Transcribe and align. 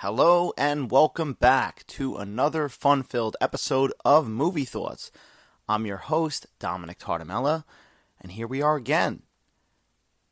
Hello 0.00 0.52
and 0.58 0.90
welcome 0.90 1.32
back 1.32 1.86
to 1.86 2.16
another 2.16 2.68
fun 2.68 3.02
filled 3.02 3.34
episode 3.40 3.94
of 4.04 4.28
Movie 4.28 4.66
Thoughts. 4.66 5.10
I'm 5.70 5.86
your 5.86 5.96
host, 5.96 6.46
Dominic 6.58 6.98
Tardamella, 6.98 7.64
and 8.20 8.32
here 8.32 8.46
we 8.46 8.60
are 8.60 8.76
again. 8.76 9.22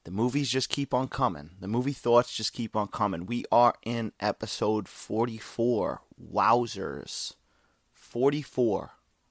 The 0.05 0.11
movies 0.11 0.51
just 0.51 0.69
keep 0.69 0.93
on 0.93 1.09
coming. 1.09 1.53
The 1.61 1.67
movie 1.67 1.95
thoughts 1.95 2.37
just 2.37 2.53
keep 2.53 2.77
on 2.77 2.89
coming. 2.89 3.25
We 3.25 3.47
are 3.51 3.73
in 3.83 4.13
episode 4.21 4.87
44. 4.87 6.03
Wowzers. 6.31 7.33
44. 7.95 8.91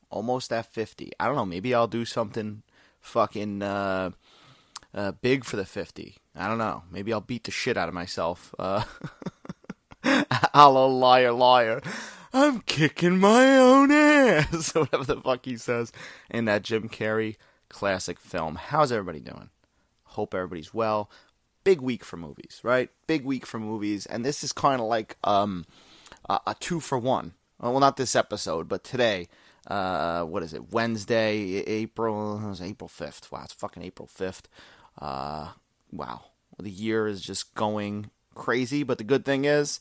Almost 0.09 0.51
at 0.51 0.65
50. 0.65 1.11
I 1.19 1.27
don't 1.27 1.35
know, 1.35 1.45
maybe 1.45 1.75
I'll 1.75 1.85
do 1.85 2.05
something 2.05 2.63
fucking 2.99 3.61
uh, 3.61 4.09
uh, 4.95 5.11
big 5.11 5.43
for 5.43 5.57
the 5.57 5.65
50. 5.65 6.17
I 6.35 6.47
don't 6.47 6.57
know. 6.57 6.85
Maybe 6.89 7.13
I'll 7.13 7.21
beat 7.21 7.43
the 7.43 7.51
shit 7.51 7.77
out 7.77 7.87
of 7.87 7.93
myself. 7.93 8.55
Uh, 8.57 8.83
Hello, 10.55 10.87
liar, 10.87 11.31
liar. 11.31 11.81
I'm 12.31 12.61
kicking 12.61 13.17
my 13.17 13.57
own 13.57 13.89
ass. 13.89 14.71
Whatever 14.75 15.03
the 15.03 15.19
fuck 15.19 15.45
he 15.45 15.57
says 15.57 15.91
in 16.29 16.45
that 16.45 16.61
Jim 16.61 16.89
Carrey 16.89 17.37
classic 17.69 18.19
film. 18.19 18.57
How's 18.57 18.91
everybody 18.91 19.19
doing? 19.19 19.49
Hope 20.03 20.35
everybody's 20.35 20.71
well. 20.71 21.09
Big 21.63 21.81
week 21.81 22.05
for 22.05 22.17
movies, 22.17 22.59
right? 22.61 22.91
Big 23.07 23.25
week 23.25 23.47
for 23.47 23.57
movies, 23.57 24.05
and 24.05 24.23
this 24.23 24.43
is 24.43 24.53
kind 24.53 24.79
of 24.79 24.85
like 24.85 25.17
um, 25.23 25.65
a, 26.29 26.39
a, 26.45 26.55
two 26.59 26.79
for 26.79 26.99
one. 26.99 27.33
Well, 27.59 27.79
not 27.79 27.97
this 27.97 28.15
episode, 28.15 28.69
but 28.69 28.83
today. 28.83 29.29
Uh, 29.65 30.23
what 30.23 30.43
is 30.43 30.53
it? 30.53 30.71
Wednesday, 30.71 31.63
April. 31.65 32.37
It 32.37 32.47
was 32.47 32.61
April 32.61 32.87
fifth. 32.87 33.31
Wow, 33.31 33.41
it's 33.45 33.53
fucking 33.53 33.81
April 33.81 34.07
fifth. 34.07 34.47
Uh, 35.01 35.53
wow, 35.91 36.25
the 36.59 36.69
year 36.69 37.07
is 37.07 37.21
just 37.21 37.55
going 37.55 38.11
crazy. 38.33 38.83
But 38.83 38.97
the 38.97 39.03
good 39.03 39.25
thing 39.25 39.45
is, 39.45 39.79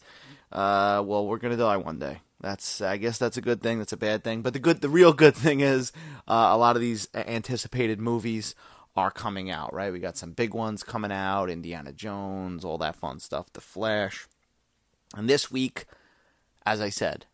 uh, 0.50 1.03
well, 1.05 1.27
we're 1.27 1.39
gonna 1.39 1.56
die 1.56 1.77
one 1.77 1.98
day. 1.98 2.20
That's 2.41 2.81
I 2.81 2.97
guess 2.97 3.19
that's 3.19 3.36
a 3.36 3.42
good 3.42 3.62
thing. 3.62 3.78
That's 3.78 3.92
a 3.92 3.97
bad 3.97 4.25
thing. 4.25 4.42
But 4.42 4.53
the 4.53 4.58
good, 4.58 4.81
the 4.81 4.89
real 4.89 5.12
good 5.12 5.34
thing 5.36 5.61
is, 5.61 5.92
uh, 6.28 6.50
a 6.50 6.58
lot 6.58 6.77
of 6.77 6.83
these 6.83 7.08
anticipated 7.14 8.00
movies 8.00 8.55
are 8.97 9.11
coming 9.11 9.50
out. 9.50 9.73
Right, 9.73 9.92
we 9.92 10.00
got 10.00 10.17
some 10.17 10.33
big 10.33 10.53
ones 10.53 10.83
coming 10.83 11.12
out: 11.12 11.48
Indiana 11.48 11.92
Jones, 11.92 12.64
all 12.64 12.78
that 12.78 12.97
fun 12.97 13.20
stuff, 13.20 13.53
The 13.53 13.61
Flash. 13.61 14.27
And 15.17 15.28
this 15.28 15.50
week, 15.50 15.86
as 16.67 16.80
I 16.80 16.89
said, 16.89 17.27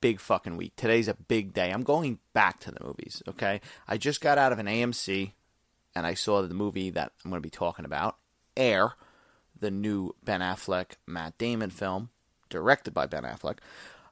big 0.00 0.20
fucking 0.20 0.58
week. 0.58 0.74
Today's 0.76 1.08
a 1.08 1.14
big 1.14 1.54
day. 1.54 1.70
I'm 1.70 1.82
going 1.82 2.18
back 2.34 2.60
to 2.60 2.70
the 2.70 2.84
movies. 2.84 3.22
Okay, 3.26 3.62
I 3.88 3.96
just 3.96 4.20
got 4.20 4.36
out 4.36 4.52
of 4.52 4.58
an 4.58 4.66
AMC, 4.66 5.32
and 5.94 6.06
I 6.06 6.12
saw 6.12 6.42
the 6.42 6.52
movie 6.52 6.90
that 6.90 7.12
I'm 7.24 7.30
going 7.30 7.40
to 7.40 7.46
be 7.46 7.50
talking 7.50 7.86
about, 7.86 8.16
Air 8.56 8.92
the 9.64 9.70
new 9.70 10.14
Ben 10.22 10.42
Affleck 10.42 10.96
Matt 11.06 11.38
Damon 11.38 11.70
film, 11.70 12.10
directed 12.50 12.92
by 12.92 13.06
Ben 13.06 13.22
Affleck. 13.22 13.58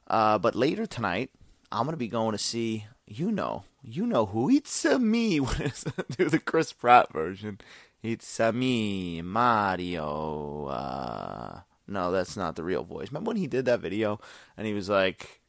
Uh, 0.07 0.39
but 0.39 0.55
later 0.55 0.87
tonight, 0.87 1.29
I'm 1.71 1.85
gonna 1.85 1.95
be 1.95 2.07
going 2.07 2.31
to 2.31 2.39
see 2.39 2.87
you 3.05 3.31
know 3.31 3.63
you 3.83 4.07
know 4.07 4.25
who 4.25 4.49
it's 4.49 4.83
a 4.83 4.97
me 4.97 5.39
do 6.17 6.27
the 6.27 6.41
Chris 6.43 6.73
Pratt 6.73 7.13
version. 7.13 7.59
It's 8.01 8.39
a 8.39 8.51
me 8.51 9.21
Mario. 9.21 10.65
Uh, 10.65 11.61
no, 11.87 12.11
that's 12.11 12.35
not 12.35 12.55
the 12.55 12.63
real 12.63 12.83
voice. 12.83 13.09
Remember 13.09 13.27
when 13.29 13.37
he 13.37 13.45
did 13.45 13.65
that 13.65 13.79
video 13.79 14.19
and 14.57 14.65
he 14.65 14.73
was 14.73 14.89
like, 14.89 15.39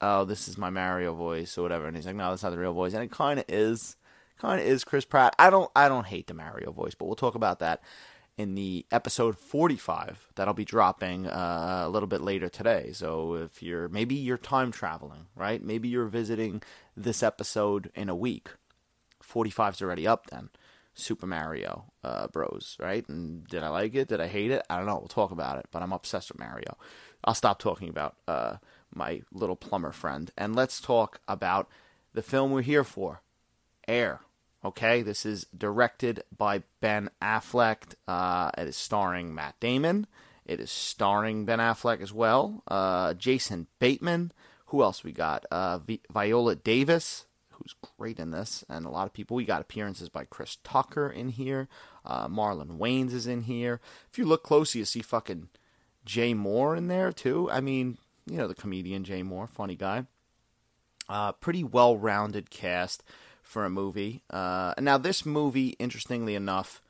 "Oh, 0.00 0.24
this 0.24 0.46
is 0.46 0.56
my 0.56 0.70
Mario 0.70 1.14
voice" 1.14 1.58
or 1.58 1.62
whatever, 1.62 1.88
and 1.88 1.96
he's 1.96 2.06
like, 2.06 2.14
"No, 2.14 2.30
that's 2.30 2.44
not 2.44 2.50
the 2.50 2.58
real 2.58 2.74
voice," 2.74 2.94
and 2.94 3.02
it 3.02 3.10
kind 3.10 3.40
of 3.40 3.44
is. 3.48 3.96
Kind 4.38 4.60
of 4.60 4.68
is 4.68 4.84
Chris 4.84 5.04
Pratt. 5.04 5.34
I 5.36 5.50
don't. 5.50 5.68
I 5.74 5.88
don't 5.88 6.06
hate 6.06 6.28
the 6.28 6.34
Mario 6.34 6.70
voice, 6.70 6.94
but 6.94 7.06
we'll 7.06 7.16
talk 7.16 7.34
about 7.34 7.58
that 7.58 7.82
in 8.38 8.54
the 8.54 8.86
episode 8.92 9.36
45 9.36 10.28
that'll 10.36 10.54
be 10.54 10.64
dropping 10.64 11.26
uh, 11.26 11.82
a 11.84 11.88
little 11.88 12.06
bit 12.06 12.20
later 12.20 12.48
today. 12.48 12.92
So 12.92 13.34
if 13.34 13.62
you're 13.62 13.88
maybe 13.88 14.14
you're 14.14 14.38
time 14.38 14.70
traveling, 14.70 15.26
right? 15.34 15.60
Maybe 15.60 15.88
you're 15.88 16.06
visiting 16.06 16.62
this 16.96 17.22
episode 17.22 17.90
in 17.94 18.08
a 18.08 18.14
week. 18.14 18.50
45's 19.22 19.82
already 19.82 20.06
up 20.06 20.28
then. 20.28 20.50
Super 20.94 21.26
Mario 21.26 21.92
uh, 22.02 22.28
Bros, 22.28 22.76
right? 22.80 23.06
And 23.08 23.46
did 23.46 23.62
I 23.62 23.68
like 23.68 23.94
it? 23.94 24.08
Did 24.08 24.20
I 24.20 24.28
hate 24.28 24.50
it? 24.52 24.62
I 24.70 24.78
don't 24.78 24.86
know. 24.86 24.98
We'll 24.98 25.08
talk 25.08 25.32
about 25.32 25.58
it, 25.58 25.66
but 25.70 25.82
I'm 25.82 25.92
obsessed 25.92 26.30
with 26.30 26.40
Mario. 26.40 26.76
I'll 27.24 27.34
stop 27.34 27.58
talking 27.58 27.88
about 27.88 28.16
uh, 28.26 28.56
my 28.94 29.22
little 29.32 29.56
plumber 29.56 29.92
friend 29.92 30.30
and 30.38 30.54
let's 30.54 30.80
talk 30.80 31.20
about 31.26 31.68
the 32.14 32.22
film 32.22 32.52
we're 32.52 32.62
here 32.62 32.84
for 32.84 33.20
Air. 33.86 34.20
Okay, 34.64 35.02
this 35.02 35.24
is 35.24 35.46
directed 35.56 36.24
by 36.36 36.62
Ben 36.80 37.10
Affleck. 37.22 37.94
Uh, 38.08 38.50
it 38.58 38.66
is 38.68 38.76
starring 38.76 39.34
Matt 39.34 39.54
Damon. 39.60 40.06
It 40.44 40.58
is 40.60 40.70
starring 40.70 41.44
Ben 41.44 41.60
Affleck 41.60 42.00
as 42.00 42.12
well. 42.12 42.62
Uh, 42.66 43.14
Jason 43.14 43.68
Bateman. 43.78 44.32
Who 44.66 44.82
else 44.82 45.04
we 45.04 45.12
got? 45.12 45.46
Uh, 45.50 45.78
Vi- 45.78 46.00
Viola 46.10 46.56
Davis, 46.56 47.26
who's 47.50 47.74
great 47.96 48.18
in 48.18 48.32
this, 48.32 48.64
and 48.68 48.84
a 48.84 48.90
lot 48.90 49.06
of 49.06 49.12
people. 49.12 49.36
We 49.36 49.44
got 49.44 49.60
appearances 49.60 50.08
by 50.08 50.24
Chris 50.24 50.58
Tucker 50.64 51.08
in 51.08 51.28
here. 51.28 51.68
Uh, 52.04 52.26
Marlon 52.28 52.78
Wayans 52.78 53.12
is 53.12 53.26
in 53.26 53.42
here. 53.42 53.80
If 54.10 54.18
you 54.18 54.24
look 54.24 54.42
closely, 54.42 54.80
you 54.80 54.84
see 54.84 55.02
fucking 55.02 55.48
Jay 56.04 56.34
Mohr 56.34 56.76
in 56.76 56.88
there 56.88 57.12
too. 57.12 57.48
I 57.50 57.60
mean, 57.60 57.98
you 58.26 58.36
know 58.38 58.48
the 58.48 58.54
comedian 58.54 59.04
Jay 59.04 59.22
Mohr, 59.22 59.48
funny 59.48 59.76
guy. 59.76 60.06
Uh, 61.08 61.32
pretty 61.32 61.64
well-rounded 61.64 62.50
cast 62.50 63.02
for 63.48 63.64
a 63.64 63.70
movie. 63.70 64.22
Uh, 64.28 64.74
now, 64.78 64.98
this 64.98 65.24
movie, 65.24 65.68
interestingly 65.78 66.34
enough, 66.34 66.82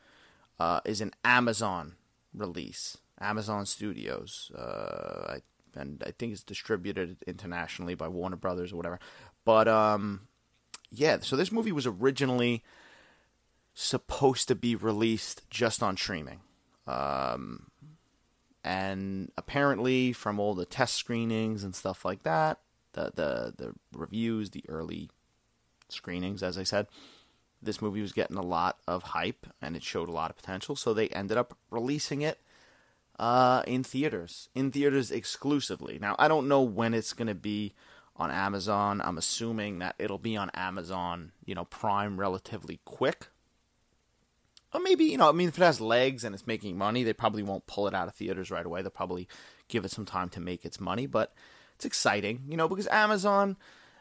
uh, 0.59 0.81
is 0.85 1.01
an 1.01 1.13
Amazon 1.25 1.95
release, 2.35 2.99
Amazon 3.21 3.65
Studios, 3.65 4.51
uh, 4.59 5.35
I, 5.37 5.43
and 5.77 6.03
I 6.05 6.11
think 6.11 6.33
it's 6.33 6.43
distributed 6.43 7.19
internationally 7.29 7.95
by 7.95 8.09
Warner 8.09 8.35
Brothers 8.35 8.73
or 8.73 8.77
whatever. 8.77 8.99
But 9.45 9.69
um, 9.69 10.23
yeah, 10.91 11.19
so 11.21 11.37
this 11.37 11.53
movie 11.53 11.71
was 11.71 11.87
originally 11.87 12.65
supposed 13.73 14.49
to 14.49 14.57
be 14.57 14.75
released 14.75 15.49
just 15.51 15.81
on 15.81 15.97
streaming. 15.97 16.41
Um, 16.89 17.69
and 18.65 19.31
apparently, 19.39 20.13
from 20.13 20.41
all 20.41 20.57
the 20.57 20.67
test 20.67 20.97
screenings 20.97 21.63
and 21.63 21.73
stuff 21.73 22.05
like 22.05 22.25
that, 22.25 22.59
the 22.95 23.13
the 23.15 23.55
the 23.57 23.75
reviews, 23.93 24.51
the 24.51 24.65
early 24.69 25.11
screenings, 25.89 26.43
as 26.43 26.59
I 26.59 26.63
said, 26.63 26.87
this 27.61 27.83
movie 27.83 28.01
was 28.01 28.13
getting 28.13 28.37
a 28.37 28.43
lot 28.43 28.79
of 28.87 29.03
hype 29.03 29.47
and 29.61 29.77
it 29.77 29.83
showed 29.83 30.09
a 30.09 30.13
lot 30.13 30.31
of 30.31 30.37
potential. 30.37 30.77
So 30.77 30.95
they 30.95 31.09
ended 31.09 31.37
up 31.37 31.57
releasing 31.71 32.23
it 32.23 32.39
uh, 33.19 33.63
in 33.67 33.83
theaters, 33.83 34.49
in 34.55 34.71
theaters 34.71 35.11
exclusively. 35.11 35.99
Now, 36.01 36.15
I 36.19 36.29
don't 36.29 36.49
know 36.49 36.63
when 36.63 36.95
it's 36.95 37.13
going 37.13 37.29
to 37.29 37.35
be 37.35 37.75
on 38.17 38.31
Amazon. 38.31 39.01
I'm 39.05 39.19
assuming 39.19 39.81
that 39.81 39.97
it'll 39.99 40.19
be 40.19 40.37
on 40.37 40.51
Amazon, 40.55 41.33
you 41.45 41.55
know, 41.55 41.65
Prime 41.65 42.19
relatively 42.19 42.81
quick. 42.85 43.29
Or 44.73 44.81
maybe, 44.81 45.05
you 45.05 45.17
know, 45.17 45.29
I 45.29 45.33
mean, 45.33 45.49
if 45.49 45.59
it 45.59 45.65
has 45.65 45.81
legs 45.81 46.25
and 46.25 46.35
it's 46.35 46.47
making 46.47 46.77
money, 46.77 47.03
they 47.03 47.15
probably 47.15 47.43
won't 47.43 47.67
pull 47.67 47.89
it 47.89 47.95
out 47.95 48.07
of 48.07 48.15
theaters 48.15 48.51
right 48.51 48.67
away. 48.67 48.83
They'll 48.83 48.91
probably 48.91 49.27
give 49.69 49.85
it 49.85 49.91
some 49.91 50.05
time 50.05 50.29
to 50.31 50.41
make 50.41 50.65
its 50.65 50.79
money, 50.79 51.07
but 51.07 51.33
it's 51.75 51.87
exciting, 51.87 52.43
you 52.49 52.57
know, 52.57 52.69
because 52.69 52.87
Amazon, 52.89 53.57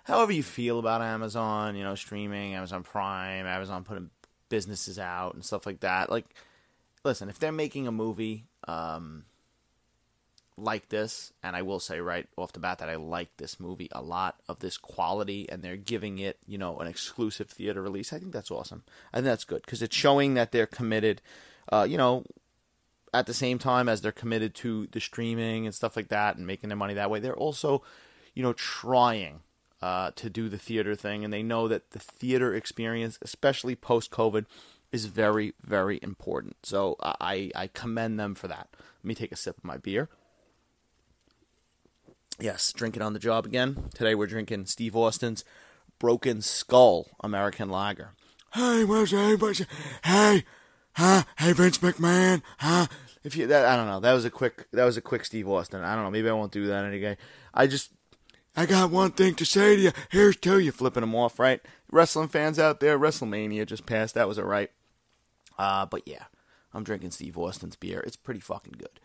however 0.08 0.32
you 0.32 0.42
feel 0.42 0.80
about 0.80 1.02
Amazon, 1.02 1.76
you 1.76 1.84
know, 1.84 1.96
streaming, 1.96 2.56
Amazon 2.56 2.82
Prime, 2.82 3.46
Amazon 3.46 3.84
putting 3.84 4.10
businesses 4.48 4.98
out 4.98 5.34
and 5.34 5.44
stuff 5.44 5.66
like 5.66 5.82
that. 5.82 6.10
Like, 6.10 6.26
listen, 7.04 7.28
if 7.28 7.40
they're 7.40 7.52
making 7.52 7.88
a 7.88 7.92
movie 7.92 8.46
um, 8.70 9.26
like 10.56 10.88
this, 10.88 11.34
and 11.44 11.58
I 11.58 11.62
will 11.62 11.82
say 11.82 12.00
right 12.00 12.26
off 12.38 12.54
the 12.54 12.60
bat 12.62 12.80
that 12.80 12.88
I 12.88 12.96
like 12.96 13.36
this 13.36 13.60
movie 13.60 13.90
a 13.92 14.02
lot 14.02 14.40
of 14.48 14.60
this 14.60 14.78
quality, 14.78 15.50
and 15.50 15.62
they're 15.62 15.76
giving 15.76 16.20
it, 16.20 16.38
you 16.48 16.58
know, 16.58 16.78
an 16.78 16.88
exclusive 16.88 17.50
theater 17.50 17.82
release, 17.82 18.14
I 18.14 18.20
think 18.20 18.32
that's 18.32 18.50
awesome. 18.50 18.84
I 19.14 19.18
think 19.18 19.26
that's 19.26 19.44
good 19.44 19.64
because 19.64 19.82
it's 19.82 19.96
showing 19.96 20.36
that 20.36 20.54
they're 20.54 20.66
committed, 20.66 21.22
uh, 21.70 21.86
you 21.88 21.98
know, 21.98 22.24
at 23.14 23.26
the 23.26 23.34
same 23.34 23.60
time 23.60 23.90
as 23.90 24.00
they're 24.00 24.14
committed 24.14 24.56
to 24.56 24.88
the 24.94 25.02
streaming 25.02 25.66
and 25.66 25.76
stuff 25.76 25.98
like 25.98 26.08
that 26.10 26.38
and 26.38 26.48
making 26.48 26.70
their 26.70 26.78
money 26.78 26.94
that 26.94 27.10
way. 27.10 27.20
They're 27.20 27.36
also, 27.36 27.84
you 28.34 28.42
know, 28.42 28.54
trying 28.54 29.42
uh, 29.82 30.12
to 30.16 30.30
do 30.30 30.50
the 30.50 30.58
theater 30.58 30.96
thing, 30.96 31.24
and 31.24 31.32
they 31.32 31.44
know 31.44 31.68
that 31.68 31.92
the 31.92 32.00
theater 32.00 32.54
experience, 32.54 33.18
especially 33.22 33.76
post 33.76 34.12
COVID, 34.12 34.46
is 34.92 35.06
very, 35.06 35.54
very 35.62 36.00
important. 36.02 36.56
So 36.64 36.96
I, 37.02 37.52
I 37.54 37.68
commend 37.68 38.20
them 38.20 38.36
for 38.36 38.48
that. 38.48 38.70
Let 38.72 39.06
me 39.06 39.16
take 39.16 39.32
a 39.32 39.36
sip 39.36 39.58
of 39.58 39.64
my 39.64 39.78
beer. 39.78 40.10
Yes, 42.40 42.72
drinking 42.72 43.02
on 43.02 43.14
the 43.14 43.20
job 43.20 43.46
again. 43.46 43.90
Today 43.96 44.16
we're 44.16 44.28
drinking 44.28 44.68
Steve 44.68 44.96
Austin's 44.96 45.44
Broken 46.00 46.42
Skull 46.42 47.08
American 47.24 47.70
Lager. 47.70 48.12
Hey, 48.54 48.84
where's 48.84 49.14
everybody? 49.14 49.66
Hey, 50.04 50.44
huh? 50.94 51.24
Hey, 51.38 51.54
Vince 51.54 51.80
McMahon, 51.80 52.44
huh? 52.60 52.88
If 53.24 53.36
you 53.36 53.48
that 53.48 53.66
I 53.66 53.76
don't 53.76 53.88
know, 53.88 54.00
that 54.00 54.14
was 54.14 54.24
a 54.24 54.30
quick 54.30 54.68
that 54.72 54.86
was 54.86 54.98
a 54.98 55.02
quick 55.02 55.26
Steve 55.26 55.50
Austin. 55.50 55.82
I 55.82 55.96
don't 55.96 56.04
know, 56.04 56.12
maybe 56.12 56.30
I 56.30 56.34
won't 56.34 56.52
do 56.52 56.68
that 56.68 56.86
anyway. 56.86 57.18
I 57.54 57.66
just 57.68 57.92
I 58.58 58.66
got 58.66 58.90
one 58.90 59.12
thing 59.12 59.36
to 59.36 59.46
say 59.46 59.76
to 59.76 59.82
you. 59.84 59.92
Here's 60.10 60.36
to 60.38 60.58
you, 60.58 60.72
flipping 60.72 61.02
them 61.02 61.14
off, 61.14 61.38
right? 61.38 61.62
Wrestling 61.92 62.28
fans 62.28 62.58
out 62.58 62.80
there, 62.80 62.98
WrestleMania 62.98 63.68
just 63.68 63.86
passed. 63.86 64.16
That 64.16 64.28
was 64.28 64.40
alright. 64.40 64.72
Uh, 65.60 65.86
but 65.86 66.08
yeah, 66.08 66.24
I'm 66.74 66.84
drinking 66.84 67.12
Steve 67.12 67.38
Austin's 67.38 67.76
beer. 67.76 68.00
It's 68.00 68.16
pretty 68.16 68.40
fucking 68.40 68.74
good. 68.80 69.00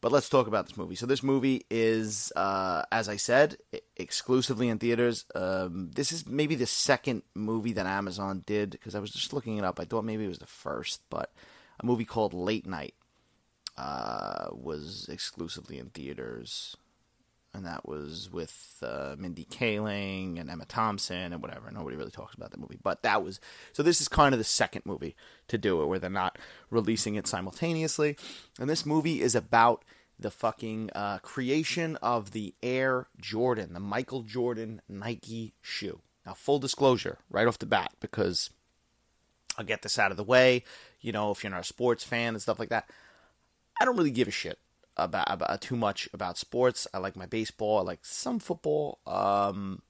But 0.00 0.10
let's 0.10 0.28
talk 0.28 0.48
about 0.48 0.66
this 0.66 0.76
movie. 0.76 0.96
So 0.96 1.06
this 1.06 1.22
movie 1.22 1.64
is, 1.70 2.32
uh, 2.34 2.82
as 2.90 3.08
I 3.08 3.14
said, 3.14 3.56
exclusively 3.96 4.68
in 4.68 4.80
theaters. 4.80 5.26
Um, 5.32 5.92
this 5.94 6.10
is 6.10 6.26
maybe 6.26 6.56
the 6.56 6.66
second 6.66 7.22
movie 7.36 7.74
that 7.74 7.86
Amazon 7.86 8.42
did 8.46 8.70
because 8.70 8.96
I 8.96 8.98
was 8.98 9.12
just 9.12 9.32
looking 9.32 9.58
it 9.58 9.64
up. 9.64 9.78
I 9.78 9.84
thought 9.84 10.04
maybe 10.04 10.24
it 10.24 10.28
was 10.28 10.40
the 10.40 10.46
first, 10.46 11.02
but 11.08 11.32
a 11.78 11.86
movie 11.86 12.04
called 12.04 12.34
Late 12.34 12.66
Night 12.66 12.94
uh, 13.78 14.48
was 14.50 15.08
exclusively 15.08 15.78
in 15.78 15.90
theaters 15.90 16.76
and 17.54 17.66
that 17.66 17.86
was 17.86 18.30
with 18.32 18.82
uh, 18.82 19.14
Mindy 19.18 19.44
Kaling 19.44 20.40
and 20.40 20.50
Emma 20.50 20.64
Thompson 20.64 21.32
and 21.32 21.42
whatever. 21.42 21.70
Nobody 21.70 21.96
really 21.96 22.10
talks 22.10 22.34
about 22.34 22.50
that 22.50 22.60
movie, 22.60 22.78
but 22.82 23.02
that 23.02 23.22
was 23.22 23.40
so. 23.72 23.82
This 23.82 24.00
is 24.00 24.08
kind 24.08 24.34
of 24.34 24.38
the 24.38 24.44
second 24.44 24.82
movie 24.84 25.14
to 25.48 25.58
do 25.58 25.82
it, 25.82 25.86
where 25.86 25.98
they're 25.98 26.10
not 26.10 26.38
releasing 26.70 27.14
it 27.14 27.26
simultaneously. 27.26 28.16
And 28.58 28.70
this 28.70 28.86
movie 28.86 29.20
is 29.20 29.34
about 29.34 29.84
the 30.18 30.30
fucking 30.30 30.90
uh, 30.94 31.18
creation 31.18 31.96
of 31.96 32.30
the 32.30 32.54
Air 32.62 33.08
Jordan, 33.20 33.74
the 33.74 33.80
Michael 33.80 34.22
Jordan 34.22 34.80
Nike 34.88 35.54
shoe. 35.60 36.00
Now, 36.24 36.34
full 36.34 36.58
disclosure, 36.58 37.18
right 37.28 37.48
off 37.48 37.58
the 37.58 37.66
bat, 37.66 37.92
because 38.00 38.50
I'll 39.58 39.64
get 39.64 39.82
this 39.82 39.98
out 39.98 40.10
of 40.10 40.16
the 40.16 40.24
way. 40.24 40.64
You 41.00 41.12
know, 41.12 41.32
if 41.32 41.42
you're 41.42 41.50
not 41.50 41.60
a 41.60 41.64
sports 41.64 42.04
fan 42.04 42.34
and 42.34 42.40
stuff 42.40 42.58
like 42.58 42.68
that, 42.70 42.88
I 43.80 43.84
don't 43.84 43.96
really 43.96 44.12
give 44.12 44.28
a 44.28 44.32
shit 44.32 44.58
about, 44.96 45.26
about 45.30 45.60
too 45.60 45.76
much 45.76 46.08
about 46.12 46.38
sports. 46.38 46.86
I 46.92 46.98
like 46.98 47.16
my 47.16 47.26
baseball. 47.26 47.78
I 47.78 47.82
like 47.82 48.04
some 48.04 48.38
football. 48.38 49.00
Um, 49.06 49.82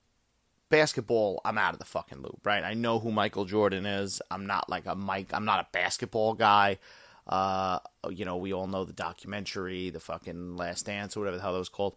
basketball, 0.69 1.41
I'm 1.45 1.59
out 1.59 1.75
of 1.75 1.79
the 1.79 1.85
fucking 1.85 2.23
loop, 2.23 2.41
right? 2.45 2.65
I 2.65 2.75
know 2.75 2.99
who 2.99 3.13
Michael 3.13 3.45
Jordan 3.45 3.87
is. 3.87 4.23
I'm 4.31 4.47
not 4.47 4.69
like 4.69 4.87
a 4.87 4.95
Mike. 4.95 5.31
I'm 5.33 5.45
not 5.45 5.61
a 5.61 5.69
basketball 5.73 6.35
guy. 6.35 6.79
Uh, 7.27 7.79
you 8.11 8.25
know, 8.25 8.37
we 8.37 8.53
all 8.53 8.67
know 8.67 8.85
the 8.85 8.93
documentary, 8.93 9.91
the 9.91 10.01
fucking 10.01 10.57
Last 10.57 10.87
Dance, 10.87 11.17
or 11.17 11.21
whatever 11.21 11.37
the 11.37 11.43
hell 11.43 11.53
that 11.53 11.59
was 11.59 11.69
called. 11.69 11.97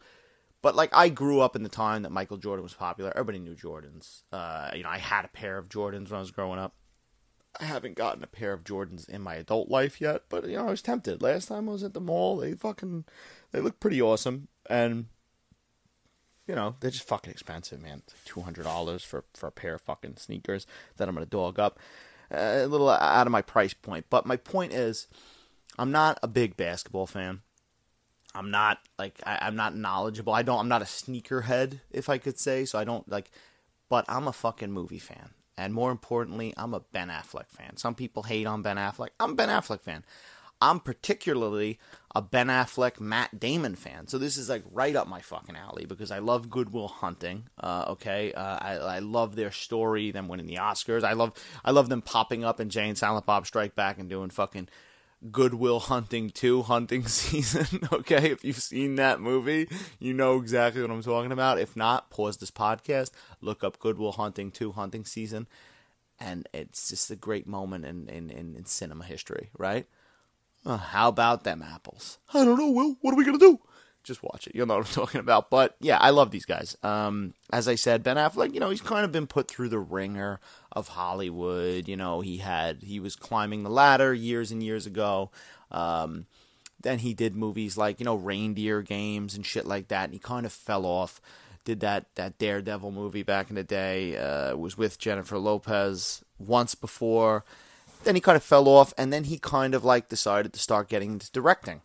But 0.62 0.76
like, 0.76 0.90
I 0.94 1.10
grew 1.10 1.42
up 1.42 1.56
in 1.56 1.64
the 1.64 1.70
time 1.70 2.04
that 2.04 2.12
Michael 2.12 2.38
Jordan 2.38 2.64
was 2.64 2.74
popular. 2.74 3.12
Everybody 3.12 3.40
knew 3.40 3.56
Jordans. 3.56 4.24
Uh, 4.32 4.72
you 4.76 4.84
know, 4.84 4.90
I 4.90 4.98
had 4.98 5.26
a 5.26 5.30
pair 5.30 5.58
of 5.58 5.70
Jordans 5.70 6.10
when 6.10 6.18
I 6.18 6.20
was 6.20 6.32
growing 6.32 6.60
up. 6.60 6.76
I 7.60 7.66
haven't 7.66 7.96
gotten 7.96 8.24
a 8.24 8.28
pair 8.28 8.54
of 8.54 8.64
Jordans 8.64 9.08
in 9.08 9.22
my 9.22 9.36
adult 9.36 9.70
life 9.70 10.02
yet, 10.02 10.24
but 10.30 10.48
you 10.48 10.58
know 10.58 10.68
I 10.68 10.72
was 10.72 10.82
tempted. 10.82 11.22
Last 11.22 11.48
time 11.48 11.70
I 11.70 11.74
was 11.74 11.84
at 11.84 11.94
the 11.94 12.02
mall, 12.02 12.38
they 12.38 12.54
fucking 12.54 13.06
they 13.52 13.62
look 13.62 13.80
pretty 13.80 14.02
awesome, 14.02 14.48
and 14.70 15.06
you 16.48 16.56
know 16.56 16.76
they're 16.80 16.92
just 16.92 17.08
fucking 17.08 17.32
expensive, 17.32 17.82
man. 17.82 18.02
Two 18.26 18.42
hundred 18.42 18.64
dollars 18.64 19.04
for 19.04 19.24
for 19.34 19.48
a 19.48 19.52
pair 19.52 19.76
of 19.76 19.82
fucking 19.82 20.18
sneakers 20.18 20.66
that 20.98 21.08
I'm 21.08 21.16
gonna 21.16 21.26
dog 21.26 21.60
up. 21.60 21.80
Uh, 22.32 22.62
a 22.64 22.68
little 22.68 22.90
out 22.90 23.28
of 23.28 23.32
my 23.32 23.42
price 23.42 23.74
point, 23.74 24.06
but 24.10 24.26
my 24.26 24.36
point 24.36 24.74
is, 24.74 25.08
I'm 25.78 25.92
not 25.92 26.20
a 26.24 26.28
big 26.28 26.58
basketball 26.58 27.08
fan. 27.08 27.42
I'm 28.34 28.52
not 28.52 28.80
like 29.00 29.22
I, 29.26 29.48
am 29.48 29.56
not 29.56 29.76
knowledgeable. 29.76 30.34
I 30.34 30.44
don't. 30.44 30.60
I'm 30.60 30.68
not 30.68 30.82
a 30.82 30.86
sneakerhead, 30.86 31.80
if 31.90 32.10
I 32.10 32.18
could 32.18 32.38
say. 32.38 32.66
So 32.66 32.78
I 32.78 32.84
don't 32.84 33.08
like. 33.10 33.32
But 33.88 34.06
I'm 34.10 34.28
a 34.28 34.34
fucking 34.34 34.72
movie 34.72 35.00
fan. 35.00 35.30
And 35.58 35.74
more 35.74 35.92
importantly, 35.92 36.54
I'm 36.58 36.74
a 36.74 36.82
Ben 36.82 37.10
Affleck 37.10 37.50
fan. 37.50 37.78
Some 37.78 37.96
people 37.96 38.24
hate 38.24 38.46
on 38.46 38.62
Ben 38.62 38.78
Affleck. 38.78 39.10
I'm 39.20 39.32
a 39.32 39.36
Ben 39.36 39.50
Affleck 39.50 39.82
fan. 39.82 40.04
I'm 40.62 40.80
particularly 40.80 41.80
a 42.16 42.22
Ben 42.22 42.48
Affleck, 42.48 43.00
Matt 43.00 43.40
Damon 43.40 43.76
fan. 43.76 44.08
So 44.08 44.18
this 44.18 44.38
is 44.38 44.50
like 44.50 44.64
right 44.72 44.96
up 44.96 45.08
my 45.08 45.20
fucking 45.20 45.56
alley 45.56 45.86
because 45.86 46.12
I 46.12 46.20
love 46.20 46.50
Good 46.50 46.72
Will 46.72 46.88
Hunting. 46.88 47.44
Uh, 47.60 47.86
okay, 47.90 48.32
uh, 48.34 48.58
I, 48.62 48.74
I 48.76 49.00
love 49.00 49.36
their 49.36 49.52
story, 49.52 50.12
them 50.12 50.28
winning 50.28 50.48
the 50.48 50.56
Oscars. 50.56 51.04
I 51.04 51.14
love 51.14 51.34
I 51.64 51.72
love 51.72 51.90
them 51.90 52.02
popping 52.02 52.46
up 52.46 52.60
in 52.60 52.70
Jay 52.70 52.88
and 52.88 52.98
Silent 52.98 53.26
Bob 53.26 53.46
Strike 53.46 53.76
Back 53.76 54.00
and 54.00 54.10
doing 54.10 54.30
fucking 54.30 54.70
Good 55.32 55.56
Will 55.56 55.80
Hunting 55.80 56.30
2 56.30 56.64
hunting 56.64 57.08
season. 57.08 57.88
okay, 57.92 58.32
if 58.32 58.44
you've 58.44 58.58
seen 58.58 58.96
that 58.96 59.20
movie, 59.20 59.68
you 60.00 60.14
know 60.14 60.38
exactly 60.38 60.82
what 60.82 60.92
I'm 60.92 61.02
talking 61.04 61.32
about. 61.32 61.60
If 61.60 61.76
not, 61.76 62.10
pause 62.10 62.38
this 62.38 62.52
podcast, 62.52 63.12
look 63.42 63.64
up 63.64 63.80
Good 63.80 63.98
Will 63.98 64.14
Hunting 64.14 64.52
2 64.52 64.74
hunting 64.74 65.06
season, 65.06 65.48
and 66.20 66.48
it's 66.54 66.90
just 66.90 67.10
a 67.12 67.16
great 67.16 67.48
moment 67.48 67.86
in, 67.86 68.08
in, 68.10 68.30
in, 68.30 68.56
in 68.56 68.66
cinema 68.66 69.04
history, 69.06 69.50
right? 69.58 69.88
Uh, 70.66 70.78
how 70.78 71.10
about 71.10 71.44
them 71.44 71.62
apples? 71.62 72.18
I 72.34 72.44
don't 72.44 72.58
know, 72.58 72.72
Will. 72.72 72.98
What 73.02 73.14
are 73.14 73.18
we 73.18 73.26
going 73.26 73.40
to 73.40 73.46
do? 73.46 73.60
Just 74.06 74.24
watch 74.24 74.48
it. 74.48 74.56
You'll 74.56 74.68
know 74.68 74.78
what 74.78 74.88
I'm 74.88 74.94
talking 75.06 75.20
about. 75.20 75.50
But 75.50 75.76
yeah, 75.80 75.98
I 75.98 76.12
love 76.12 76.32
these 76.32 76.46
guys. 76.46 76.78
Um, 76.84 77.34
as 77.52 77.68
I 77.68 77.76
said, 77.76 78.04
Ben 78.04 78.18
Affleck, 78.18 78.54
you 78.54 78.60
know, 78.60 78.70
he's 78.70 78.82
kind 78.82 79.04
of 79.04 79.12
been 79.12 79.28
put 79.28 79.50
through 79.50 79.70
the 79.70 79.80
ringer 79.80 80.40
of 80.72 80.90
Hollywood. 80.90 81.88
You 81.88 81.98
know, 81.98 82.22
he 82.22 82.38
had 82.38 82.84
he 82.84 83.00
was 83.00 83.16
climbing 83.16 83.64
the 83.64 83.70
ladder 83.70 84.14
years 84.14 84.52
and 84.52 84.64
years 84.64 84.86
ago. 84.86 85.32
Um, 85.72 86.28
then 86.82 87.00
he 87.00 87.14
did 87.14 87.36
movies 87.36 87.78
like 87.78 88.00
you 88.00 88.06
know 88.06 88.16
Reindeer 88.16 88.82
Games 88.82 89.36
and 89.36 89.46
shit 89.46 89.66
like 89.66 89.88
that, 89.90 90.06
and 90.06 90.14
he 90.14 90.20
kind 90.20 90.46
of 90.46 90.54
fell 90.54 90.86
off. 90.86 91.20
Did 91.66 91.80
that 91.80 92.06
that 92.16 92.38
Daredevil 92.38 92.92
movie 92.92 93.24
back 93.24 93.50
in 93.50 93.56
the 93.56 93.64
day? 93.64 94.16
Uh, 94.16 94.56
was 94.56 94.78
with 94.78 95.00
Jennifer 95.00 95.38
Lopez 95.38 96.24
once 96.38 96.76
before. 96.76 97.44
Then 98.04 98.14
he 98.14 98.22
kind 98.22 98.36
of 98.36 98.44
fell 98.44 98.68
off, 98.68 98.94
and 99.00 99.12
then 99.12 99.24
he 99.24 99.40
kind 99.40 99.74
of 99.74 99.84
like 99.84 100.10
decided 100.10 100.54
to 100.54 100.60
start 100.60 100.90
getting 100.90 101.14
into 101.14 101.32
directing 101.32 101.82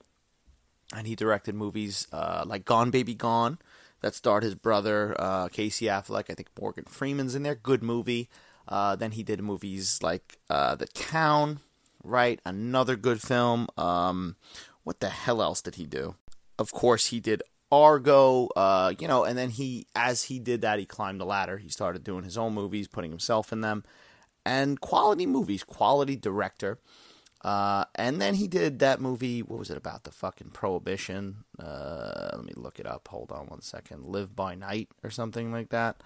and 0.95 1.07
he 1.07 1.15
directed 1.15 1.55
movies 1.55 2.07
uh, 2.13 2.45
like 2.47 2.65
Gone 2.65 2.91
Baby 2.91 3.15
Gone 3.15 3.59
that 4.01 4.15
starred 4.15 4.43
his 4.43 4.55
brother 4.55 5.15
uh, 5.19 5.49
Casey 5.49 5.87
Affleck. 5.87 6.31
I 6.31 6.35
think 6.35 6.49
Morgan 6.61 6.85
Freeman's 6.85 7.35
in 7.35 7.43
there. 7.43 7.55
Good 7.55 7.83
movie. 7.83 8.29
Uh, 8.69 8.97
then 8.97 9.13
he 9.13 9.23
did 9.23 9.43
movies 9.43 10.01
like 10.03 10.39
uh, 10.49 10.75
The 10.75 10.87
Town, 10.87 11.61
right? 12.03 12.41
Another 12.45 12.97
good 12.97 13.21
film. 13.21 13.69
Um, 13.77 14.37
what 14.85 15.01
the 15.01 15.09
hell 15.11 15.43
else 15.43 15.61
did 15.61 15.75
he 15.75 15.87
do? 15.87 16.15
Of 16.59 16.73
course, 16.73 17.07
he 17.07 17.21
did 17.21 17.43
Argo. 17.73 18.49
Uh, 18.57 18.95
you 18.99 19.09
know, 19.09 19.25
and 19.25 19.37
then 19.37 19.51
he, 19.51 19.87
as 19.95 20.25
he 20.25 20.39
did 20.39 20.63
that, 20.63 20.79
he 20.79 20.87
climbed 20.87 21.21
the 21.21 21.27
ladder. 21.27 21.59
He 21.59 21.69
started 21.69 22.05
doing 22.05 22.25
his 22.25 22.39
own 22.39 22.55
movies, 22.55 22.89
putting 22.89 23.11
himself 23.11 23.53
in 23.53 23.61
them, 23.61 23.85
and 24.45 24.81
quality 24.81 25.27
movies, 25.27 25.65
quality 25.65 26.17
director. 26.17 26.79
Uh, 27.43 27.85
and 27.95 28.21
then 28.21 28.35
he 28.35 28.47
did 28.47 28.81
that 28.81 29.01
movie. 29.01 29.43
What 29.43 29.59
was 29.59 29.71
it 29.71 29.77
about? 29.77 30.05
The 30.05 30.11
fucking 30.11 30.51
prohibition. 30.51 31.45
Uh, 31.59 32.31
let 32.35 32.45
me 32.45 32.53
look 32.55 32.79
it 32.79 32.87
up. 32.87 33.09
Hold 33.09 33.33
on 33.33 33.47
one 33.47 33.63
second. 33.63 34.05
Live 34.05 34.37
by 34.37 34.55
Night 34.55 34.89
or 35.03 35.11
something 35.11 35.51
like 35.51 35.71
that. 35.71 36.03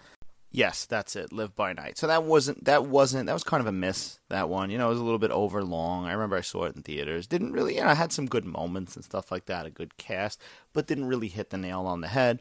Yes, 0.53 0.87
that's 0.87 1.17
it. 1.17 1.33
Live 1.33 1.57
by 1.57 1.73
Night. 1.73 1.99
So 1.99 2.07
that 2.07 2.23
wasn't 2.23 2.65
that 2.67 2.87
wasn't 2.87 3.27
that 3.27 3.33
was 3.33 3.43
kind 3.43 3.61
of 3.61 3.67
a 3.67 3.73
miss. 3.73 4.21
That 4.29 4.49
one, 4.49 4.71
you 4.71 4.79
know, 4.79 4.87
it 4.87 4.91
was 4.91 5.01
a 5.01 5.05
little 5.05 5.19
bit 5.19 5.33
over 5.33 5.65
long. 5.65 6.07
I 6.07 6.13
remember 6.13 6.37
I 6.37 6.43
saw 6.43 6.65
it 6.65 6.77
in 6.77 6.83
theaters. 6.83 7.27
Didn't 7.27 7.53
really, 7.53 7.75
you 7.75 7.83
know, 7.83 7.89
had 7.89 8.13
some 8.13 8.27
good 8.27 8.45
moments 8.45 8.95
and 8.95 9.05
stuff 9.05 9.33
like 9.33 9.47
that. 9.47 9.67
A 9.67 9.71
good 9.71 9.97
cast, 9.97 10.41
but 10.73 10.87
didn't 10.87 11.07
really 11.07 11.27
hit 11.27 11.51
the 11.51 11.59
nail 11.59 11.81
on 11.87 12.03
the 12.03 12.09
head. 12.09 12.41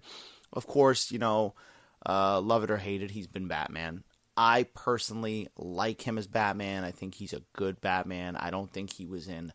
Of 0.52 0.68
course, 0.68 1.12
you 1.12 1.18
know, 1.18 1.56
uh, 2.06 2.40
love 2.40 2.64
it 2.64 2.70
or 2.70 2.78
hate 2.78 3.02
it, 3.02 3.12
he's 3.12 3.26
been 3.26 3.48
Batman. 3.48 4.04
I 4.36 4.64
personally 4.74 5.48
like 5.58 6.02
him 6.02 6.18
as 6.18 6.28
Batman. 6.28 6.84
I 6.84 6.92
think 6.92 7.16
he's 7.16 7.34
a 7.34 7.44
good 7.54 7.82
Batman. 7.82 8.36
I 8.36 8.50
don't 8.50 8.72
think 8.72 8.92
he 8.92 9.06
was 9.06 9.28
in 9.28 9.54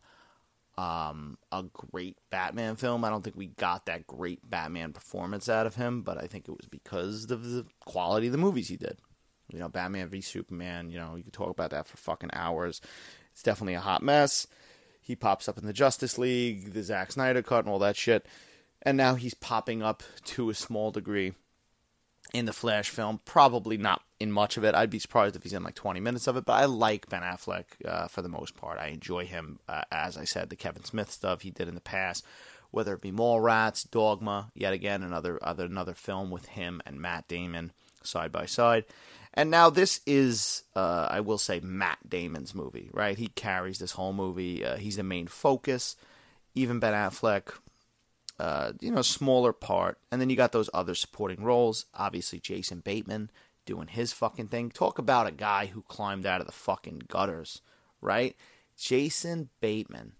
um, 0.77 1.37
a 1.51 1.63
great 1.63 2.17
Batman 2.29 2.77
film. 2.77 3.03
I 3.03 3.09
don't 3.09 3.21
think 3.21 3.35
we 3.35 3.47
got 3.47 3.87
that 3.87 4.07
great 4.07 4.49
Batman 4.49 4.93
performance 4.93 5.49
out 5.49 5.65
of 5.67 5.75
him, 5.75 6.03
but 6.03 6.17
I 6.17 6.27
think 6.27 6.47
it 6.47 6.51
was 6.51 6.67
because 6.69 7.29
of 7.29 7.43
the 7.43 7.65
quality 7.85 8.27
of 8.27 8.31
the 8.31 8.37
movies 8.37 8.69
he 8.69 8.77
did. 8.77 8.97
You 9.51 9.59
know, 9.59 9.67
Batman 9.67 10.07
v 10.09 10.21
Superman, 10.21 10.89
you 10.89 10.97
know, 10.97 11.15
you 11.15 11.23
could 11.23 11.33
talk 11.33 11.49
about 11.49 11.71
that 11.71 11.87
for 11.87 11.97
fucking 11.97 12.29
hours. 12.31 12.79
It's 13.33 13.43
definitely 13.43 13.73
a 13.73 13.81
hot 13.81 14.01
mess. 14.01 14.47
He 15.01 15.15
pops 15.15 15.49
up 15.49 15.57
in 15.57 15.65
the 15.65 15.73
Justice 15.73 16.17
League, 16.17 16.71
the 16.71 16.83
Zack 16.83 17.11
Snyder 17.11 17.41
cut, 17.41 17.65
and 17.65 17.69
all 17.69 17.79
that 17.79 17.97
shit. 17.97 18.27
And 18.81 18.95
now 18.95 19.15
he's 19.15 19.33
popping 19.33 19.81
up 19.81 20.03
to 20.25 20.49
a 20.49 20.53
small 20.53 20.91
degree 20.91 21.33
in 22.33 22.45
the 22.45 22.53
Flash 22.53 22.89
film. 22.89 23.19
Probably 23.25 23.77
not 23.77 24.01
in 24.19 24.31
much 24.31 24.57
of 24.57 24.63
it. 24.63 24.75
I'd 24.75 24.89
be 24.89 24.99
surprised 24.99 25.35
if 25.35 25.43
he's 25.43 25.53
in 25.53 25.63
like 25.63 25.75
20 25.75 25.99
minutes 25.99 26.27
of 26.27 26.37
it, 26.37 26.45
but 26.45 26.53
I 26.53 26.65
like 26.65 27.09
Ben 27.09 27.21
Affleck 27.21 27.65
uh, 27.85 28.07
for 28.07 28.21
the 28.21 28.29
most 28.29 28.55
part. 28.55 28.79
I 28.79 28.87
enjoy 28.87 29.25
him, 29.25 29.59
uh, 29.67 29.83
as 29.91 30.17
I 30.17 30.25
said, 30.25 30.49
the 30.49 30.55
Kevin 30.55 30.83
Smith 30.83 31.11
stuff 31.11 31.41
he 31.41 31.51
did 31.51 31.67
in 31.67 31.75
the 31.75 31.81
past, 31.81 32.25
whether 32.71 32.93
it 32.93 33.01
be 33.01 33.11
Mallrats, 33.11 33.89
Dogma, 33.89 34.51
yet 34.53 34.73
again 34.73 35.03
another 35.03 35.39
other 35.41 35.65
another 35.65 35.93
film 35.93 36.29
with 36.29 36.47
him 36.47 36.81
and 36.85 37.01
Matt 37.01 37.27
Damon 37.27 37.71
side 38.03 38.31
by 38.31 38.45
side. 38.45 38.85
And 39.33 39.51
now 39.51 39.69
this 39.69 40.01
is, 40.05 40.63
uh, 40.75 41.07
I 41.09 41.21
will 41.21 41.37
say, 41.37 41.59
Matt 41.59 41.99
Damon's 42.07 42.55
movie, 42.55 42.89
right? 42.93 43.17
He 43.17 43.27
carries 43.27 43.77
this 43.77 43.91
whole 43.91 44.13
movie. 44.13 44.65
Uh, 44.65 44.77
he's 44.77 44.95
the 44.95 45.03
main 45.03 45.27
focus. 45.27 45.95
Even 46.55 46.79
Ben 46.79 46.93
Affleck, 46.93 47.53
uh, 48.39 48.71
you 48.79 48.91
know, 48.91 49.01
smaller 49.01 49.53
part. 49.53 49.99
And 50.11 50.21
then 50.21 50.29
you 50.29 50.35
got 50.35 50.51
those 50.51 50.69
other 50.73 50.95
supporting 50.95 51.43
roles. 51.43 51.85
Obviously, 51.93 52.39
Jason 52.39 52.79
Bateman 52.79 53.29
doing 53.65 53.87
his 53.87 54.13
fucking 54.13 54.47
thing. 54.47 54.69
Talk 54.69 54.97
about 54.97 55.27
a 55.27 55.31
guy 55.31 55.67
who 55.67 55.81
climbed 55.83 56.25
out 56.25 56.41
of 56.41 56.47
the 56.47 56.53
fucking 56.53 57.03
gutters, 57.07 57.61
right? 58.01 58.35
Jason 58.77 59.49
Bateman. 59.61 60.13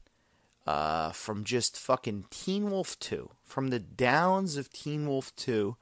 Uh, 0.68 1.12
from 1.12 1.44
just 1.44 1.80
fucking 1.80 2.26
Teen 2.30 2.70
Wolf 2.70 3.00
2, 3.00 3.32
from 3.44 3.70
the 3.70 3.80
downs 3.80 4.56
of 4.56 4.72
Teen 4.72 5.08
Wolf 5.08 5.36
2 5.36 5.76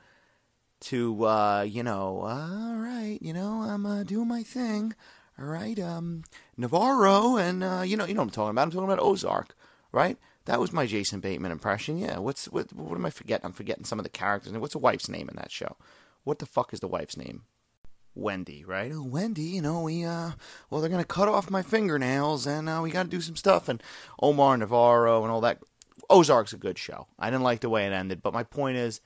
to, 0.80 1.26
uh, 1.26 1.62
you 1.64 1.84
know, 1.84 2.22
all 2.22 2.76
right, 2.78 3.18
you 3.20 3.34
know, 3.34 3.64
I'm 3.64 3.86
uh, 3.86 4.04
doing 4.04 4.30
my 4.30 4.44
thing, 4.44 4.94
all 5.38 5.44
right, 5.44 5.78
um, 5.78 6.24
Navarro, 6.56 7.36
and, 7.36 7.66
uh, 7.66 7.84
you 7.86 7.98
know, 7.98 8.06
you 8.06 8.14
know 8.14 8.22
what 8.22 8.28
I'm 8.28 8.30
talking 8.30 8.52
about. 8.52 8.62
I'm 8.62 8.72
talking 8.72 8.86
about 8.86 9.02
Ozark, 9.02 9.58
right? 9.92 10.18
That 10.48 10.62
was 10.62 10.72
my 10.72 10.86
Jason 10.86 11.20
Bateman 11.20 11.52
impression. 11.52 11.98
Yeah. 11.98 12.20
What's 12.20 12.46
what? 12.46 12.72
What 12.74 12.96
am 12.96 13.06
I 13.06 13.10
forgetting? 13.10 13.46
I'm 13.46 13.52
forgetting 13.52 13.84
some 13.84 14.00
of 14.00 14.04
the 14.04 14.10
characters. 14.10 14.54
What's 14.54 14.74
the 14.74 14.80
wife's 14.80 15.10
name 15.10 15.28
in 15.30 15.36
that 15.36 15.52
show? 15.52 15.76
What 16.24 16.40
the 16.40 16.46
fuck 16.46 16.74
is 16.74 16.80
the 16.80 16.88
wife's 16.88 17.18
name? 17.18 17.44
Wendy, 18.16 18.66
right? 18.66 18.92
Oh, 18.94 19.04
Wendy, 19.04 19.44
you 19.44 19.62
know, 19.62 19.84
we, 19.84 20.04
uh, 20.04 20.32
well, 20.70 20.82
they're 20.82 20.90
going 20.90 21.04
to 21.04 21.08
cut 21.08 21.28
off 21.28 21.52
my 21.52 21.62
fingernails 21.62 22.48
and 22.48 22.68
uh, 22.68 22.80
we 22.82 22.90
got 22.90 23.04
to 23.04 23.10
do 23.10 23.22
some 23.22 23.36
stuff. 23.36 23.70
And 23.70 23.82
Omar 24.22 24.58
Navarro 24.58 25.22
and 25.22 25.32
all 25.32 25.42
that. 25.42 25.60
Ozark's 26.10 26.54
a 26.54 26.58
good 26.58 26.78
show. 26.78 27.08
I 27.20 27.30
didn't 27.30 27.44
like 27.44 27.60
the 27.60 27.70
way 27.70 27.86
it 27.86 27.94
ended, 27.94 28.22
but 28.22 28.34
my 28.34 28.44
point 28.44 28.78
is 28.78 29.02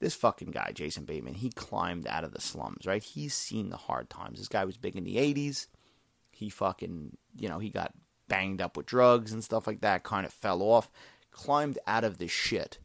this 0.00 0.14
fucking 0.14 0.50
guy, 0.50 0.72
Jason 0.74 1.04
Bateman, 1.04 1.34
he 1.34 1.50
climbed 1.50 2.06
out 2.06 2.24
of 2.24 2.32
the 2.32 2.40
slums, 2.40 2.86
right? 2.86 3.02
He's 3.02 3.34
seen 3.34 3.70
the 3.70 3.76
hard 3.76 4.08
times. 4.10 4.38
This 4.38 4.48
guy 4.48 4.64
was 4.64 4.76
big 4.76 4.96
in 4.96 5.04
the 5.04 5.16
80s. 5.16 5.66
He 6.32 6.48
fucking, 6.48 7.16
you 7.38 7.48
know, 7.48 7.58
he 7.58 7.70
got 7.70 7.92
banged 8.28 8.60
up 8.60 8.76
with 8.76 8.86
drugs 8.86 9.32
and 9.32 9.42
stuff 9.42 9.66
like 9.66 9.80
that, 9.80 10.02
kind 10.02 10.26
of 10.26 10.32
fell 10.32 10.62
off, 10.62 10.90
climbed 11.30 11.78
out 11.86 12.04
of 12.04 12.18
this 12.18 12.30
shit 12.30 12.78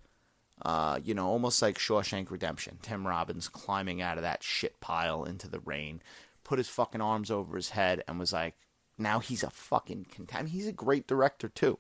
uh, 0.64 1.00
you 1.04 1.14
know, 1.14 1.28
almost 1.28 1.62
like 1.62 1.78
Shawshank 1.78 2.30
Redemption. 2.30 2.78
Tim 2.82 3.08
Robbins 3.08 3.48
climbing 3.48 4.02
out 4.02 4.18
of 4.18 4.24
that 4.24 4.44
shit 4.44 4.80
pile 4.80 5.24
into 5.24 5.50
the 5.50 5.60
rain, 5.60 6.02
put 6.44 6.60
his 6.60 6.70
fucking 6.70 7.02
arms 7.02 7.32
over 7.32 7.56
his 7.56 7.72
head, 7.72 8.04
and 8.08 8.20
was 8.20 8.34
like, 8.34 8.56
now 8.98 9.20
he's 9.20 9.44
a 9.44 9.50
fucking 9.50 10.08
content. 10.14 10.50
He's 10.50 10.68
a 10.68 10.72
great 10.72 11.08
director 11.08 11.50
too. 11.50 11.80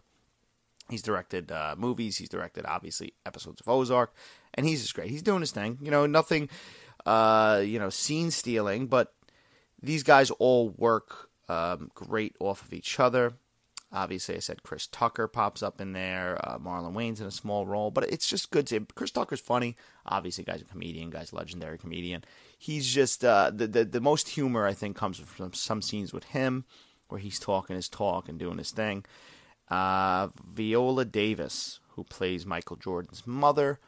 He's 0.89 1.03
directed 1.03 1.51
uh, 1.51 1.75
movies. 1.77 2.17
He's 2.17 2.29
directed 2.29 2.65
obviously 2.65 3.13
episodes 3.25 3.61
of 3.61 3.69
Ozark, 3.69 4.13
and 4.55 4.65
he's 4.65 4.81
just 4.81 4.95
great. 4.95 5.11
He's 5.11 5.21
doing 5.21 5.41
his 5.41 5.51
thing. 5.51 5.77
You 5.81 5.91
know, 5.91 6.07
nothing, 6.07 6.49
uh, 7.05 7.61
you 7.63 7.77
know, 7.77 7.89
scene 7.89 8.31
stealing, 8.31 8.87
but 8.87 9.13
these 9.81 10.01
guys 10.01 10.31
all 10.31 10.69
work 10.69 11.29
um, 11.47 11.91
great 11.93 12.35
off 12.39 12.63
of 12.63 12.73
each 12.73 12.99
other. 12.99 13.33
Obviously, 13.93 14.35
I 14.35 14.39
said 14.39 14.63
Chris 14.63 14.87
Tucker 14.87 15.27
pops 15.27 15.61
up 15.61 15.81
in 15.81 15.91
there. 15.91 16.39
Uh, 16.43 16.57
Marlon 16.57 16.93
Wayans 16.93 17.19
in 17.19 17.27
a 17.27 17.31
small 17.31 17.65
role, 17.65 17.91
but 17.91 18.05
it's 18.05 18.27
just 18.27 18.49
good. 18.49 18.67
To, 18.67 18.85
Chris 18.95 19.11
Tucker's 19.11 19.41
funny. 19.41 19.75
Obviously, 20.05 20.45
guy's 20.45 20.61
a 20.61 20.65
comedian. 20.65 21.09
Guy's 21.09 21.33
a 21.33 21.35
legendary 21.35 21.77
comedian. 21.77 22.23
He's 22.57 22.87
just 22.87 23.25
uh, 23.25 23.51
the, 23.53 23.67
the 23.67 23.83
the 23.83 23.99
most 23.99 24.29
humor 24.29 24.65
I 24.65 24.73
think 24.73 24.95
comes 24.95 25.19
from 25.19 25.53
some 25.53 25.81
scenes 25.81 26.13
with 26.13 26.23
him, 26.25 26.63
where 27.09 27.19
he's 27.19 27.39
talking 27.39 27.75
his 27.75 27.89
talk 27.89 28.29
and 28.29 28.39
doing 28.39 28.57
his 28.57 28.71
thing. 28.71 29.03
Uh, 29.69 30.29
Viola 30.41 31.03
Davis, 31.03 31.79
who 31.89 32.05
plays 32.05 32.45
Michael 32.45 32.77
Jordan's 32.77 33.27
mother, 33.27 33.79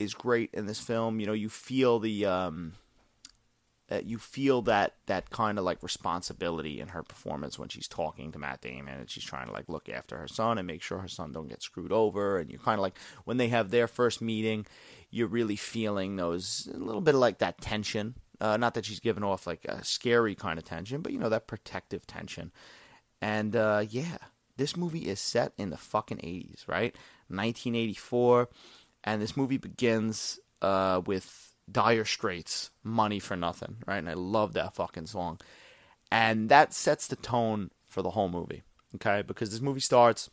is 0.00 0.14
great 0.14 0.50
in 0.52 0.66
this 0.66 0.80
film. 0.80 1.20
You 1.20 1.26
know, 1.26 1.32
you 1.32 1.48
feel 1.48 2.00
the 2.00 2.26
um, 2.26 2.72
uh, 3.90 4.00
you 4.04 4.18
feel 4.18 4.62
that 4.62 4.94
that 5.06 5.30
kind 5.30 5.58
of 5.58 5.64
like 5.64 5.82
responsibility 5.82 6.80
in 6.80 6.88
her 6.88 7.02
performance 7.02 7.58
when 7.58 7.68
she's 7.68 7.88
talking 7.88 8.32
to 8.32 8.38
Matt 8.38 8.60
Damon 8.60 8.98
and 8.98 9.10
she's 9.10 9.24
trying 9.24 9.46
to 9.46 9.52
like 9.52 9.68
look 9.68 9.88
after 9.88 10.18
her 10.18 10.28
son 10.28 10.58
and 10.58 10.66
make 10.66 10.82
sure 10.82 10.98
her 10.98 11.08
son 11.08 11.32
don't 11.32 11.48
get 11.48 11.62
screwed 11.62 11.92
over 11.92 12.38
and 12.38 12.50
you're 12.50 12.60
kind 12.60 12.78
of 12.78 12.82
like 12.82 12.98
when 13.24 13.38
they 13.38 13.48
have 13.48 13.70
their 13.70 13.88
first 13.88 14.20
meeting 14.20 14.66
you're 15.10 15.28
really 15.28 15.56
feeling 15.56 16.16
those 16.16 16.68
a 16.72 16.76
little 16.76 17.00
bit 17.00 17.14
of 17.14 17.20
like 17.20 17.38
that 17.38 17.60
tension. 17.60 18.14
Uh, 18.40 18.56
not 18.56 18.74
that 18.74 18.84
she's 18.84 19.00
giving 19.00 19.24
off 19.24 19.46
like 19.46 19.64
a 19.64 19.82
scary 19.82 20.34
kind 20.34 20.58
of 20.58 20.64
tension 20.64 21.00
but 21.00 21.12
you 21.12 21.18
know 21.18 21.30
that 21.30 21.46
protective 21.46 22.06
tension. 22.06 22.52
And 23.22 23.56
uh, 23.56 23.84
yeah 23.88 24.18
this 24.58 24.76
movie 24.76 25.06
is 25.06 25.20
set 25.20 25.52
in 25.56 25.70
the 25.70 25.76
fucking 25.78 26.18
80s 26.18 26.68
right? 26.68 26.94
1984 27.28 28.48
and 29.04 29.22
this 29.22 29.36
movie 29.36 29.56
begins 29.56 30.38
uh, 30.60 31.00
with 31.06 31.47
Dire 31.70 32.04
Straits, 32.04 32.70
Money 32.82 33.18
for 33.18 33.36
Nothing, 33.36 33.76
right? 33.86 33.98
And 33.98 34.08
I 34.08 34.14
love 34.14 34.54
that 34.54 34.74
fucking 34.74 35.06
song. 35.06 35.38
And 36.10 36.48
that 36.48 36.72
sets 36.72 37.06
the 37.06 37.16
tone 37.16 37.70
for 37.86 38.02
the 38.02 38.10
whole 38.10 38.28
movie, 38.28 38.62
okay? 38.96 39.22
Because 39.22 39.50
this 39.50 39.60
movie 39.60 39.80
starts 39.80 40.30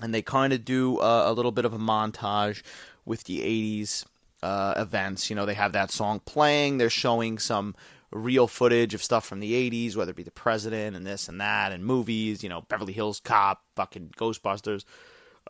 and 0.00 0.14
they 0.14 0.22
kind 0.22 0.52
of 0.52 0.64
do 0.64 0.98
uh, 0.98 1.24
a 1.26 1.32
little 1.32 1.52
bit 1.52 1.64
of 1.64 1.72
a 1.72 1.78
montage 1.78 2.62
with 3.04 3.24
the 3.24 3.40
80s 3.40 4.04
uh, 4.42 4.74
events. 4.76 5.30
You 5.30 5.36
know, 5.36 5.46
they 5.46 5.54
have 5.54 5.72
that 5.72 5.90
song 5.90 6.20
playing, 6.20 6.78
they're 6.78 6.90
showing 6.90 7.38
some 7.38 7.74
real 8.10 8.46
footage 8.46 8.94
of 8.94 9.02
stuff 9.02 9.24
from 9.24 9.40
the 9.40 9.70
80s, 9.70 9.96
whether 9.96 10.10
it 10.10 10.16
be 10.16 10.22
the 10.22 10.30
president 10.30 10.96
and 10.96 11.06
this 11.06 11.28
and 11.28 11.40
that, 11.40 11.72
and 11.72 11.84
movies, 11.84 12.42
you 12.42 12.48
know, 12.48 12.62
Beverly 12.68 12.92
Hills 12.92 13.20
Cop, 13.20 13.62
fucking 13.74 14.12
Ghostbusters. 14.16 14.84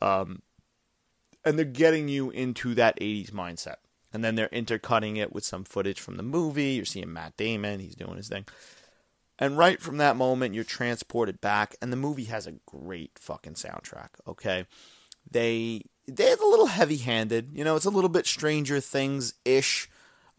Um, 0.01 0.43
and 1.45 1.59
they're 1.59 1.67
getting 1.67 2.09
you 2.09 2.31
into 2.31 2.75
that 2.77 2.99
80s 3.01 3.33
mindset 3.33 3.77
and 4.13 4.25
then 4.25 4.35
they're 4.35 4.49
intercutting 4.49 5.17
it 5.17 5.33
with 5.33 5.45
some 5.45 5.65
footage 5.65 6.01
from 6.01 6.17
the 6.17 6.23
movie. 6.23 6.73
You're 6.73 6.85
seeing 6.85 7.13
Matt 7.13 7.37
Damon, 7.37 7.81
he's 7.81 7.95
doing 7.95 8.17
his 8.17 8.29
thing. 8.29 8.47
And 9.39 9.59
right 9.59 9.81
from 9.81 9.97
that 9.97 10.17
moment, 10.17 10.55
you're 10.55 10.65
transported 10.65 11.41
back, 11.41 11.75
and 11.83 11.93
the 11.93 11.97
movie 11.97 12.25
has 12.25 12.47
a 12.47 12.55
great 12.67 13.19
fucking 13.19 13.55
soundtrack. 13.55 14.11
Okay, 14.29 14.67
they 15.31 15.83
they're 16.07 16.37
a 16.37 16.47
little 16.47 16.67
heavy-handed. 16.67 17.51
You 17.53 17.65
know, 17.65 17.77
it's 17.77 17.87
a 17.87 17.91
little 17.91 18.11
bit 18.11 18.27
Stranger 18.27 18.81
Things 18.81 19.35
ish. 19.45 19.89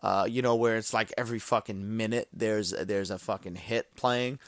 Uh, 0.01 0.25
you 0.29 0.41
know, 0.41 0.55
where 0.55 0.75
it's 0.75 0.93
like 0.93 1.13
every 1.17 1.39
fucking 1.39 1.97
minute 1.97 2.27
there's 2.33 2.71
there's 2.71 3.09
a 3.09 3.17
fucking 3.19 3.55
hit 3.55 3.95
playing. 3.95 4.39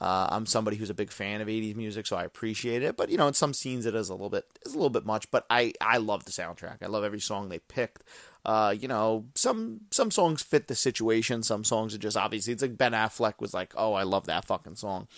Uh, 0.00 0.26
I'm 0.30 0.44
somebody 0.44 0.76
who's 0.76 0.90
a 0.90 0.94
big 0.94 1.10
fan 1.10 1.40
of 1.40 1.48
80s 1.48 1.76
music, 1.76 2.06
so 2.06 2.16
I 2.16 2.24
appreciate 2.24 2.82
it. 2.82 2.96
But 2.96 3.10
you 3.10 3.16
know, 3.16 3.28
in 3.28 3.34
some 3.34 3.54
scenes 3.54 3.86
it 3.86 3.94
is 3.94 4.08
a 4.08 4.12
little 4.12 4.30
bit 4.30 4.44
is 4.66 4.74
a 4.74 4.76
little 4.76 4.90
bit 4.90 5.06
much. 5.06 5.30
But 5.30 5.46
I 5.48 5.72
I 5.80 5.98
love 5.98 6.24
the 6.24 6.32
soundtrack. 6.32 6.82
I 6.82 6.86
love 6.86 7.04
every 7.04 7.20
song 7.20 7.48
they 7.48 7.60
picked. 7.60 8.02
Uh, 8.44 8.74
you 8.78 8.88
know, 8.88 9.26
some 9.34 9.80
some 9.90 10.10
songs 10.10 10.42
fit 10.42 10.68
the 10.68 10.74
situation. 10.74 11.42
Some 11.42 11.64
songs 11.64 11.94
are 11.94 11.98
just 11.98 12.16
obviously 12.16 12.52
it's 12.52 12.62
like 12.62 12.76
Ben 12.76 12.92
Affleck 12.92 13.34
was 13.40 13.54
like, 13.54 13.72
"Oh, 13.76 13.94
I 13.94 14.02
love 14.02 14.26
that 14.26 14.44
fucking 14.44 14.76
song. 14.76 15.08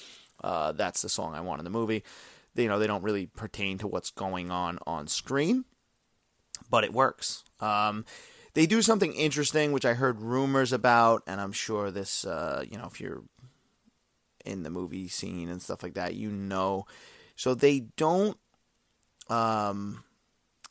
Uh, 0.43 0.73
that's 0.73 1.03
the 1.03 1.09
song 1.09 1.35
I 1.35 1.41
want 1.41 1.61
in 1.61 1.65
the 1.65 1.71
movie." 1.71 2.05
They, 2.55 2.65
you 2.65 2.69
know, 2.69 2.79
they 2.79 2.87
don't 2.87 3.03
really 3.03 3.27
pertain 3.27 3.79
to 3.79 3.89
what's 3.89 4.11
going 4.11 4.51
on 4.51 4.79
on 4.87 5.09
screen, 5.09 5.65
but 6.71 6.85
it 6.85 6.93
works. 6.93 7.43
Um, 7.61 8.05
they 8.55 8.67
do 8.67 8.81
something 8.81 9.13
interesting, 9.13 9.73
which 9.73 9.85
I 9.85 9.95
heard 9.95 10.21
rumors 10.21 10.73
about, 10.73 11.23
and 11.27 11.41
I'm 11.41 11.53
sure 11.53 11.91
this, 11.91 12.25
uh, 12.25 12.65
you 12.71 12.79
know, 12.79 12.87
if 12.87 13.01
you're 13.01 13.25
in 14.47 14.63
the 14.63 14.71
movie 14.71 15.09
scene 15.09 15.51
and 15.51 15.61
stuff 15.61 15.83
like 15.83 15.95
that, 15.95 16.15
you 16.15 16.31
know. 16.31 16.87
So 17.35 17.55
they 17.55 17.81
don't 17.97 18.39
um 19.29 20.05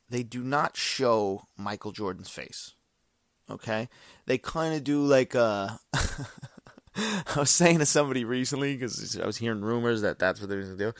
they 0.09 0.23
do 0.23 0.43
not 0.43 0.77
show 0.77 1.47
Michael 1.57 1.91
Jordan's 1.91 2.29
face. 2.29 2.73
Okay? 3.49 3.89
They 4.25 4.37
kind 4.37 4.75
of 4.75 4.83
do 4.83 5.03
like 5.05 5.35
uh, 5.35 5.69
a. 5.93 6.09
I 7.35 7.39
was 7.39 7.49
saying 7.49 7.79
to 7.79 7.85
somebody 7.85 8.23
recently 8.23 8.73
because 8.73 9.19
I 9.19 9.25
was 9.25 9.37
hearing 9.37 9.61
rumors 9.61 10.01
that 10.01 10.17
that's 10.17 10.39
what 10.39 10.49
they're 10.49 10.61
going 10.61 10.77
to 10.77 10.91
do. 10.91 10.93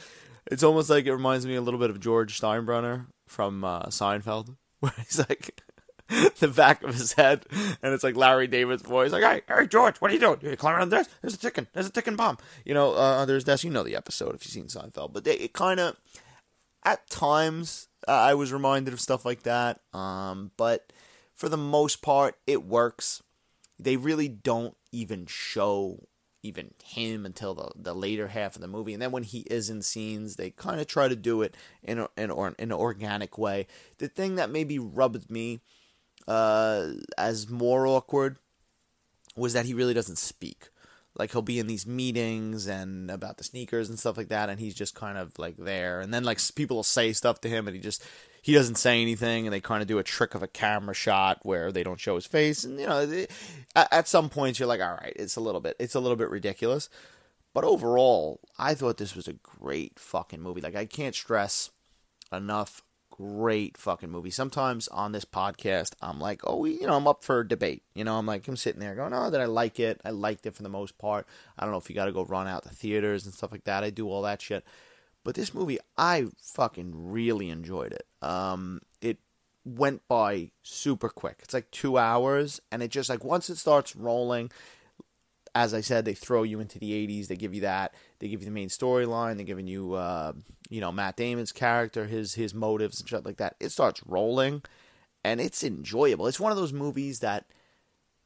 It's 0.47 0.63
almost 0.63 0.89
like 0.89 1.05
it 1.05 1.13
reminds 1.13 1.45
me 1.45 1.55
a 1.55 1.62
little 1.62 1.79
bit 1.79 1.89
of 1.89 2.00
George 2.00 2.39
Steinbrenner 2.39 3.07
from 3.27 3.63
uh, 3.63 3.83
Seinfeld, 3.85 4.55
where 4.79 4.93
he's 4.97 5.17
like 5.17 5.62
the 6.39 6.47
back 6.47 6.83
of 6.83 6.93
his 6.93 7.13
head, 7.13 7.45
and 7.81 7.93
it's 7.93 8.03
like 8.03 8.15
Larry 8.15 8.47
David's 8.47 8.83
voice, 8.83 9.12
like, 9.12 9.24
"Hey, 9.24 9.41
hey, 9.47 9.67
George, 9.67 9.97
what 9.97 10.12
are 10.12 10.13
you 10.13 10.19
doing? 10.19 10.39
You 10.41 10.55
climbing 10.55 10.81
on 10.81 10.89
this? 10.89 11.07
There's 11.21 11.33
a 11.33 11.38
ticking, 11.38 11.67
there's 11.74 11.88
a 11.88 11.91
ticking 11.91 12.15
bomb." 12.15 12.38
You 12.63 12.74
know, 12.74 12.93
uh, 12.93 13.17
under 13.21 13.33
his 13.33 13.43
desk. 13.43 13.63
You 13.63 13.71
know 13.71 13.83
the 13.83 13.95
episode 13.95 14.35
if 14.35 14.45
you've 14.45 14.51
seen 14.51 14.65
Seinfeld, 14.65 15.13
but 15.13 15.24
they, 15.24 15.35
it 15.35 15.53
kind 15.53 15.79
of, 15.79 15.95
at 16.83 17.09
times, 17.09 17.88
I 18.07 18.33
was 18.33 18.53
reminded 18.53 18.93
of 18.93 19.01
stuff 19.01 19.25
like 19.25 19.43
that. 19.43 19.81
Um, 19.93 20.51
but 20.57 20.91
for 21.33 21.50
the 21.50 21.57
most 21.57 22.01
part, 22.01 22.35
it 22.47 22.63
works. 22.63 23.21
They 23.79 23.97
really 23.97 24.27
don't 24.27 24.75
even 24.91 25.25
show 25.25 26.07
even 26.41 26.71
him 26.83 27.25
until 27.25 27.55
the, 27.55 27.71
the 27.75 27.93
later 27.93 28.27
half 28.27 28.55
of 28.55 28.62
the 28.62 28.67
movie. 28.67 28.93
And 28.93 29.01
then 29.01 29.12
when 29.12 29.24
he 29.24 29.39
is 29.50 29.69
in 29.69 29.81
scenes, 29.81 30.35
they 30.35 30.51
kind 30.51 30.79
of 30.79 30.85
try 30.85 31.07
to 31.07 31.15
do 31.15 31.41
it 31.41 31.55
in, 31.81 32.00
a, 32.00 32.07
in, 32.15 32.29
or, 32.29 32.50
in 32.59 32.71
an 32.71 32.71
organic 32.71 33.38
way. 33.38 33.65
The 33.97 34.07
thing 34.07 34.35
that 34.35 34.51
maybe 34.51 34.77
rubbed 34.77 35.31
me 35.31 35.62
uh, 36.27 36.91
as 37.17 37.50
more 37.50 37.88
awkward 37.88 38.38
was 39.35 39.53
that 39.53 39.65
he 39.65 39.74
really 39.74 39.95
doesn't 39.95 40.17
speak 40.17 40.69
like 41.17 41.31
he'll 41.31 41.41
be 41.41 41.60
in 41.60 41.67
these 41.67 41.88
meetings 41.88 42.67
and 42.67 43.10
about 43.10 43.38
the 43.38 43.43
sneakers 43.43 43.89
and 43.89 43.98
stuff 43.98 44.17
like 44.17 44.27
that 44.27 44.50
and 44.50 44.60
he's 44.60 44.75
just 44.75 44.95
kind 44.95 45.17
of 45.17 45.38
like 45.39 45.57
there. 45.57 46.01
And 46.01 46.13
then 46.13 46.24
like 46.24 46.39
people 46.55 46.77
will 46.77 46.84
say 46.84 47.13
stuff 47.13 47.41
to 47.41 47.50
him 47.50 47.67
and 47.67 47.75
he 47.75 47.81
just 47.81 48.03
he 48.41 48.53
doesn't 48.53 48.75
say 48.75 49.01
anything 49.01 49.48
and 49.48 49.53
they 49.53 49.62
kind 49.62 49.81
of 49.81 49.88
do 49.88 49.98
a 49.98 50.03
trick 50.03 50.36
of 50.36 50.43
a 50.43 50.48
camera 50.48 50.93
shot 50.93 51.39
where 51.43 51.72
they 51.72 51.84
don't 51.84 52.00
show 52.00 52.15
his 52.15 52.27
face 52.27 52.63
and 52.63 52.79
you 52.79 52.86
know 52.86 53.25
at, 53.75 53.93
at 53.93 54.07
some 54.07 54.29
points 54.29 54.60
you're 54.60 54.67
like 54.67 54.81
all 54.81 54.98
right 55.01 55.13
it's 55.15 55.36
a 55.36 55.41
little 55.41 55.62
bit 55.62 55.75
it's 55.79 55.95
a 55.95 56.00
little 56.00 56.17
bit 56.17 56.29
ridiculous. 56.29 56.89
But 57.53 57.63
overall 57.63 58.41
i 58.60 58.74
thought 58.74 58.98
this 58.98 59.15
was 59.15 59.27
a 59.27 59.34
great 59.34 59.98
fucking 59.98 60.41
movie. 60.41 60.62
Like 60.62 60.75
i 60.75 60.86
can't 60.86 61.15
stress 61.15 61.72
enough 62.31 62.81
great 63.17 63.77
fucking 63.77 64.10
movie. 64.10 64.29
Sometimes 64.29 64.88
on 64.89 65.12
this 65.12 65.25
podcast, 65.25 65.93
I'm 66.01 66.19
like, 66.19 66.41
oh, 66.43 66.65
you 66.65 66.86
know, 66.86 66.95
I'm 66.95 67.07
up 67.07 67.24
for 67.24 67.43
debate. 67.43 67.84
You 67.93 68.03
know, 68.03 68.17
I'm 68.17 68.25
like, 68.25 68.48
I'm 68.48 68.57
sitting 68.57 68.81
there 68.81 68.95
going, 68.95 69.13
oh, 69.13 69.29
that 69.29 69.39
I 69.39 69.45
like 69.45 69.79
it. 69.79 70.01
I 70.03 70.10
liked 70.10 70.45
it 70.45 70.55
for 70.55 70.63
the 70.63 70.69
most 70.69 70.98
part. 70.98 71.25
I 71.57 71.63
don't 71.63 71.72
know 71.72 71.77
if 71.77 71.89
you 71.89 71.95
got 71.95 72.05
to 72.05 72.12
go 72.12 72.25
run 72.25 72.48
out 72.48 72.63
to 72.63 72.69
theaters 72.69 73.25
and 73.25 73.34
stuff 73.34 73.51
like 73.51 73.63
that. 73.63 73.84
I 73.84 73.89
do 73.89 74.10
all 74.10 74.24
that 74.24 74.41
shit. 74.41 74.65
But 75.24 75.36
this 75.36 75.53
movie, 75.53 75.79
I 75.98 76.27
fucking 76.41 76.91
really 76.93 77.50
enjoyed 77.50 77.93
it. 77.93 78.05
Um, 78.22 78.81
it 79.01 79.17
went 79.63 80.07
by 80.07 80.51
super 80.62 81.10
quick. 81.10 81.39
It's 81.41 81.53
like 81.53 81.72
two 81.72 81.98
hours, 81.98 82.62
and 82.72 82.84
it 82.84 82.91
just 82.91 83.10
like 83.10 83.24
once 83.24 83.50
it 83.50 83.57
starts 83.57 83.95
rolling, 83.95 84.51
as 85.55 85.74
I 85.74 85.81
said, 85.81 86.03
they 86.03 86.13
throw 86.13 86.43
you 86.43 86.60
into 86.60 86.77
the 86.77 86.91
80s. 86.91 87.27
They 87.27 87.38
give 87.38 87.55
you 87.55 87.62
that. 87.62 87.95
They 88.19 88.27
give 88.27 88.41
you 88.41 88.45
the 88.45 88.51
main 88.51 88.67
storyline. 88.67 89.38
They're 89.38 89.45
giving 89.45 89.67
you, 89.67 89.93
uh, 89.93 90.34
you 90.69 90.81
know, 90.81 90.91
Matt 90.91 91.17
Damon's 91.17 91.51
character, 91.51 92.05
his 92.05 92.36
his 92.36 92.53
motives 92.53 93.00
and 93.00 93.10
shit 93.10 93.25
like 93.25 93.38
that. 93.38 93.55
It 93.60 93.72
starts 93.72 94.01
rolling, 94.05 94.63
and 95.24 95.39
it's 95.39 95.63
enjoyable. 95.63 96.27
It's 96.27 96.39
one 96.39 96.51
of 96.51 96.57
those 96.57 96.74
movies 96.74 97.19
that 97.19 97.45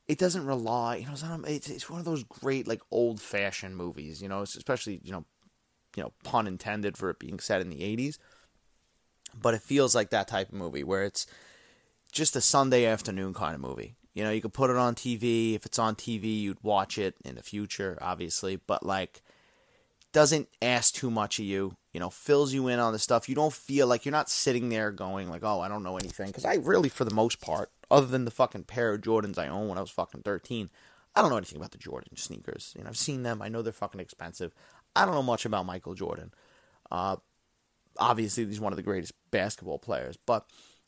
it 0.08 0.18
doesn't 0.18 0.46
rely. 0.46 0.98
You 0.98 1.08
know, 1.08 1.44
it's 1.46 1.70
it's 1.70 1.90
one 1.90 2.00
of 2.00 2.06
those 2.06 2.24
great 2.24 2.68
like 2.68 2.82
old 2.92 3.22
fashioned 3.22 3.78
movies. 3.78 4.22
You 4.22 4.30
know, 4.30 4.42
especially 4.42 5.02
you 5.04 5.12
know, 5.12 5.26
you 5.96 6.04
know, 6.04 6.14
pun 6.24 6.48
intended 6.48 6.98
for 6.98 7.10
it 7.10 7.20
being 7.20 7.40
set 7.40 7.62
in 7.62 7.70
the 7.70 7.82
80s. 7.82 8.18
But 9.40 9.54
it 9.54 9.62
feels 9.62 9.94
like 9.94 10.10
that 10.10 10.28
type 10.28 10.50
of 10.50 10.56
movie 10.56 10.84
where 10.84 11.04
it's 11.04 11.28
just 12.12 12.36
a 12.36 12.42
Sunday 12.42 12.86
afternoon 12.86 13.34
kind 13.34 13.54
of 13.54 13.62
movie. 13.62 13.96
You 14.14 14.24
know, 14.24 14.32
you 14.32 14.42
could 14.42 14.54
put 14.54 14.72
it 14.72 14.76
on 14.76 14.96
TV. 14.96 15.56
If 15.56 15.66
it's 15.66 15.80
on 15.80 15.96
TV, 15.96 16.42
you'd 16.42 16.64
watch 16.64 16.98
it 16.98 17.16
in 17.24 17.36
the 17.36 17.44
future, 17.44 17.98
obviously. 18.02 18.56
But 18.56 18.84
like, 18.84 19.22
doesn't 20.12 20.50
ask 20.62 20.94
too 20.94 21.12
much 21.12 21.40
of 21.40 21.46
you. 21.46 21.76
You 21.94 22.00
know, 22.00 22.10
fills 22.10 22.54
you 22.54 22.68
in 22.68 22.80
on 22.80 22.94
the 22.94 23.00
stuff. 23.00 23.28
You 23.28 23.36
don't 23.36 23.54
feel 23.54 23.88
like 23.88 24.06
you're 24.06 24.12
not 24.12 24.30
sitting 24.30 24.70
there 24.70 24.92
going 24.92 25.30
like, 25.30 25.44
"Oh, 25.44 25.60
I 25.62 25.68
don't 25.68 25.84
know 25.84 25.98
anything." 25.98 26.28
Because 26.28 26.46
I 26.46 26.56
really, 26.56 26.90
for 26.90 27.04
the 27.04 27.14
most 27.14 27.42
part, 27.42 27.72
other 27.90 28.06
than 28.06 28.26
the 28.26 28.32
fucking 28.32 28.66
pair 28.66 28.94
of 28.94 29.02
Jordans 29.02 29.38
I 29.38 29.48
own 29.48 29.68
when 29.68 29.78
I 29.78 29.82
was 29.82 29.90
fucking 29.90 30.22
13, 30.22 30.70
I 31.16 31.22
don't 31.22 31.32
know 31.32 31.38
anything 31.38 31.58
about 31.58 31.72
the 31.72 31.78
Jordan 31.78 32.16
sneakers. 32.16 32.74
You 32.78 32.84
know, 32.84 32.90
I've 32.90 32.98
seen 32.98 33.24
them. 33.24 33.42
I 33.42 33.50
know 33.50 33.62
they're 33.62 33.74
fucking 33.74 34.00
expensive. 34.00 34.54
I 34.96 35.06
don't 35.06 35.16
know 35.16 35.24
much 35.24 35.46
about 35.46 35.66
Michael 35.66 35.96
Jordan. 35.96 36.32
Uh, 36.92 37.18
obviously, 37.98 38.46
he's 38.46 38.62
one 38.62 38.74
of 38.74 38.78
the 38.78 38.84
greatest 38.84 39.14
basketball 39.32 39.80
players, 39.80 40.18
but 40.26 40.46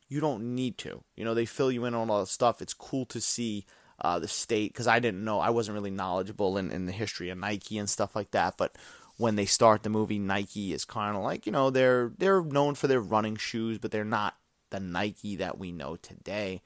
you 0.07 0.19
don't 0.19 0.55
need 0.55 0.77
to. 0.79 1.03
You 1.15 1.25
know, 1.25 1.33
they 1.33 1.45
fill 1.45 1.71
you 1.71 1.85
in 1.85 1.93
on 1.93 2.09
all 2.09 2.19
the 2.19 2.27
stuff. 2.27 2.61
It's 2.61 2.73
cool 2.73 3.05
to 3.05 3.21
see 3.21 3.65
uh, 3.99 4.19
the 4.19 4.27
state 4.27 4.73
because 4.73 4.87
I 4.87 4.99
didn't 4.99 5.23
know. 5.23 5.39
I 5.39 5.49
wasn't 5.49 5.75
really 5.75 5.91
knowledgeable 5.91 6.57
in, 6.57 6.71
in 6.71 6.85
the 6.85 6.91
history 6.91 7.29
of 7.29 7.37
Nike 7.37 7.77
and 7.77 7.89
stuff 7.89 8.15
like 8.15 8.31
that. 8.31 8.55
But 8.57 8.75
when 9.21 9.35
they 9.35 9.45
start 9.45 9.83
the 9.83 9.89
movie, 9.89 10.17
Nike 10.17 10.73
is 10.73 10.83
kind 10.83 11.15
of 11.15 11.21
like 11.21 11.45
you 11.45 11.51
know 11.51 11.69
they're 11.69 12.11
they're 12.17 12.43
known 12.43 12.73
for 12.73 12.87
their 12.87 12.99
running 12.99 13.35
shoes, 13.35 13.77
but 13.77 13.91
they're 13.91 14.03
not 14.03 14.35
the 14.71 14.79
Nike 14.79 15.35
that 15.35 15.59
we 15.59 15.71
know 15.71 15.95
today. 15.95 16.61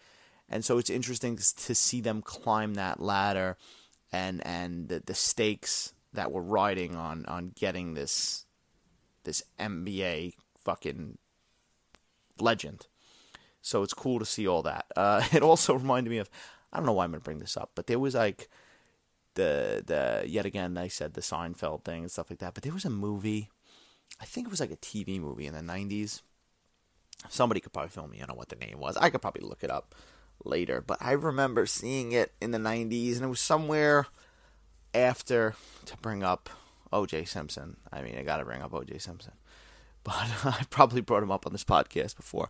And 0.47 0.63
so 0.63 0.77
it's 0.77 0.89
interesting 0.89 1.37
to 1.37 1.75
see 1.75 2.01
them 2.01 2.21
climb 2.21 2.75
that 2.75 3.01
ladder 3.01 3.57
and 4.11 4.45
and 4.47 4.87
the, 4.87 5.03
the 5.05 5.13
stakes 5.13 5.93
that 6.13 6.31
we're 6.31 6.41
riding 6.41 6.95
on 6.95 7.25
on 7.25 7.51
getting 7.55 7.93
this 7.93 8.45
this 9.25 9.43
NBA 9.59 10.35
fucking 10.57 11.17
legend. 12.39 12.87
So 13.61 13.83
it's 13.83 13.93
cool 13.93 14.19
to 14.19 14.25
see 14.25 14.47
all 14.47 14.61
that. 14.61 14.85
Uh, 14.95 15.23
it 15.33 15.43
also 15.43 15.73
reminded 15.73 16.09
me 16.09 16.19
of 16.19 16.29
I 16.71 16.77
don't 16.77 16.85
know 16.85 16.93
why 16.93 17.03
I'm 17.03 17.11
gonna 17.11 17.19
bring 17.19 17.39
this 17.39 17.57
up, 17.57 17.71
but 17.75 17.87
there 17.87 17.99
was 17.99 18.15
like 18.15 18.49
the 19.35 19.83
the 19.85 20.23
yet 20.27 20.45
again 20.45 20.77
I 20.77 20.87
said 20.87 21.13
the 21.13 21.21
Seinfeld 21.21 21.83
thing 21.83 22.03
and 22.03 22.11
stuff 22.11 22.29
like 22.29 22.39
that. 22.39 22.53
But 22.53 22.63
there 22.63 22.73
was 22.73 22.85
a 22.85 22.89
movie, 22.89 23.49
I 24.19 24.25
think 24.25 24.47
it 24.47 24.49
was 24.49 24.59
like 24.59 24.71
a 24.71 24.77
TV 24.77 25.19
movie 25.19 25.45
in 25.45 25.53
the 25.53 25.61
'90s. 25.61 26.21
Somebody 27.29 27.59
could 27.59 27.71
probably 27.71 27.89
fill 27.89 28.07
me 28.07 28.19
in 28.19 28.29
on 28.29 28.37
what 28.37 28.49
the 28.49 28.55
name 28.55 28.79
was. 28.79 28.97
I 28.97 29.09
could 29.09 29.21
probably 29.21 29.47
look 29.47 29.63
it 29.63 29.71
up 29.71 29.95
later, 30.43 30.81
but 30.85 30.97
I 30.99 31.11
remember 31.11 31.65
seeing 31.65 32.11
it 32.11 32.33
in 32.41 32.51
the 32.51 32.57
'90s, 32.57 33.15
and 33.15 33.25
it 33.25 33.29
was 33.29 33.39
somewhere 33.39 34.07
after 34.93 35.55
to 35.85 35.97
bring 35.97 36.23
up 36.23 36.49
O.J. 36.91 37.25
Simpson. 37.25 37.77
I 37.91 38.01
mean, 38.01 38.17
I 38.17 38.23
got 38.23 38.37
to 38.37 38.45
bring 38.45 38.61
up 38.61 38.73
O.J. 38.73 38.97
Simpson, 38.97 39.33
but 40.03 40.15
I 40.43 40.65
probably 40.69 41.01
brought 41.01 41.23
him 41.23 41.31
up 41.31 41.45
on 41.45 41.51
this 41.51 41.63
podcast 41.63 42.15
before. 42.15 42.49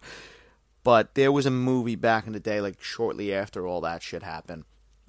But 0.84 1.16
there 1.16 1.32
was 1.32 1.48
a 1.48 1.52
movie 1.52 1.96
back 1.96 2.28
in 2.28 2.34
the 2.34 2.40
day, 2.40 2.62
like 2.62 2.82
shortly 2.82 3.34
after 3.34 3.66
all 3.66 3.82
that 3.82 4.04
shit 4.04 4.22
happened 4.22 4.66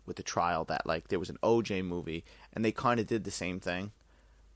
with 0.06 0.16
the 0.16 0.22
trial, 0.22 0.64
that 0.64 0.86
like 0.86 1.08
there 1.08 1.18
was 1.18 1.30
an 1.30 1.38
OJ 1.42 1.84
movie, 1.84 2.25
and 2.52 2.64
they 2.64 2.72
kind 2.72 3.00
of 3.00 3.06
did 3.06 3.25
the 3.25 3.30
same 3.30 3.60
thing, 3.60 3.92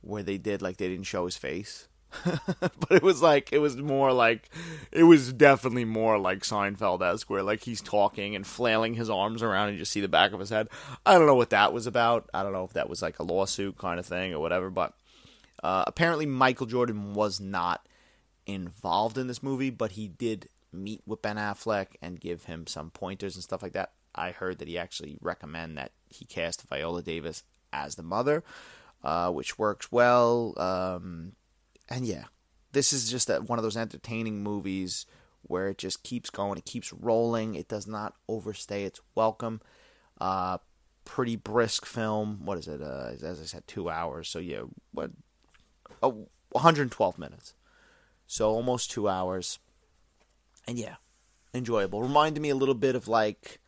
where 0.01 0.23
they 0.23 0.39
did 0.39 0.63
like 0.63 0.77
they 0.77 0.89
didn't 0.89 1.05
show 1.07 1.25
his 1.25 1.37
face, 1.37 1.89
but 2.25 2.91
it 2.91 3.03
was 3.03 3.23
like 3.23 3.53
it 3.53 3.59
was 3.59 3.77
more 3.77 4.13
like 4.13 4.51
it 4.91 5.05
was 5.05 5.33
definitely 5.33 5.85
more 5.85 6.19
like 6.19 6.41
Seinfeld 6.41 7.03
esque, 7.03 7.31
where 7.31 7.43
like 7.43 7.63
he's 7.63 7.81
talking 7.81 8.35
and 8.35 8.47
flailing 8.47 8.95
his 8.95 9.11
arms 9.11 9.43
around, 9.43 9.69
and 9.69 9.77
you 9.77 9.83
just 9.83 9.93
see 9.93 10.01
the 10.01 10.09
back 10.09 10.33
of 10.33 10.41
his 10.41 10.51
head. 10.51 10.69
I 11.07 11.15
don't 11.15 11.27
know 11.27 11.35
what 11.35 11.51
that 11.51 11.73
was 11.73 11.87
about. 11.87 12.29
I 12.35 12.43
don't 12.43 12.53
know 12.53 12.65
if 12.65 12.73
that 12.73 12.89
was 12.89 13.03
like 13.03 13.19
a 13.19 13.25
lawsuit 13.25 13.79
kind 13.79 14.01
of 14.01 14.07
thing 14.07 14.33
or 14.33 14.41
whatever, 14.41 14.71
but 14.71 14.95
uh, 15.63 15.85
apparently 15.87 16.27
Michael 16.27 16.67
Jordan 16.67 17.15
was 17.15 17.41
not 17.41 17.87
involved 18.47 19.19
in 19.19 19.27
this 19.27 19.43
movie, 19.43 19.71
but 19.71 19.93
he 19.93 20.09
did 20.09 20.49
meet 20.73 21.03
with 21.07 21.23
Ben 21.23 21.37
Affleck 21.37 21.89
and 22.01 22.21
give 22.21 22.45
him 22.45 22.67
some 22.67 22.91
pointers 22.91 23.35
and 23.35 23.45
stuff 23.45 23.63
like 23.63 23.73
that. 23.73 23.93
I 24.21 24.33
heard 24.33 24.59
that 24.59 24.69
he 24.69 24.79
actually 24.79 25.19
recommend 25.21 25.79
that 25.79 25.93
he 26.09 26.25
cast 26.25 26.69
Viola 26.69 27.03
Davis 27.03 27.43
as 27.73 27.95
the 27.95 28.03
mother, 28.03 28.45
uh, 29.03 29.31
which 29.31 29.59
works 29.59 29.91
well. 29.91 30.55
Um, 30.59 31.33
and 31.89 32.07
yeah, 32.07 32.25
this 32.73 32.93
is 32.93 33.11
just 33.11 33.29
one 33.29 33.59
of 33.59 33.63
those 33.63 33.77
entertaining 33.77 34.43
movies 34.43 35.07
where 35.43 35.69
it 35.69 35.79
just 35.79 36.03
keeps 36.03 36.31
going, 36.31 36.59
it 36.59 36.65
keeps 36.65 36.93
rolling, 36.93 37.55
it 37.55 37.69
does 37.69 37.87
not 37.87 38.15
overstay 38.29 38.85
its 38.85 39.01
welcome. 39.15 39.61
Uh, 40.21 40.59
pretty 41.05 41.35
brisk 41.35 41.87
film. 41.87 42.41
What 42.45 42.59
is 42.59 42.69
it? 42.69 42.83
Uh, 42.83 43.13
as 43.23 43.41
I 43.41 43.45
said, 43.45 43.67
two 43.67 43.89
hours. 43.89 44.29
So 44.29 44.39
yeah, 44.39 44.63
what? 44.93 45.11
Oh, 46.03 46.29
112 46.53 47.19
minutes. 47.19 47.55
So 48.27 48.51
almost 48.51 48.91
two 48.91 49.09
hours 49.09 49.59
and 50.67 50.79
yeah, 50.79 50.97
enjoyable. 51.53 52.03
Reminded 52.03 52.41
me 52.41 52.51
a 52.51 52.55
little 52.55 52.75
bit 52.75 52.95
of 52.95 53.09
like, 53.09 53.61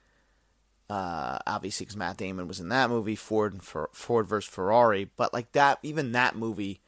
uh, 0.90 1.38
obviously 1.46 1.84
because 1.86 1.96
Matt 1.96 2.16
Damon 2.16 2.48
was 2.48 2.60
in 2.60 2.68
that 2.68 2.90
movie, 2.90 3.16
Ford 3.16 3.52
and 3.52 3.62
For- 3.62 3.90
Ford 3.92 4.26
versus 4.26 4.52
Ferrari, 4.52 5.10
but 5.16 5.32
like 5.32 5.52
that, 5.52 5.78
even 5.82 6.12
that 6.12 6.36
movie 6.36 6.80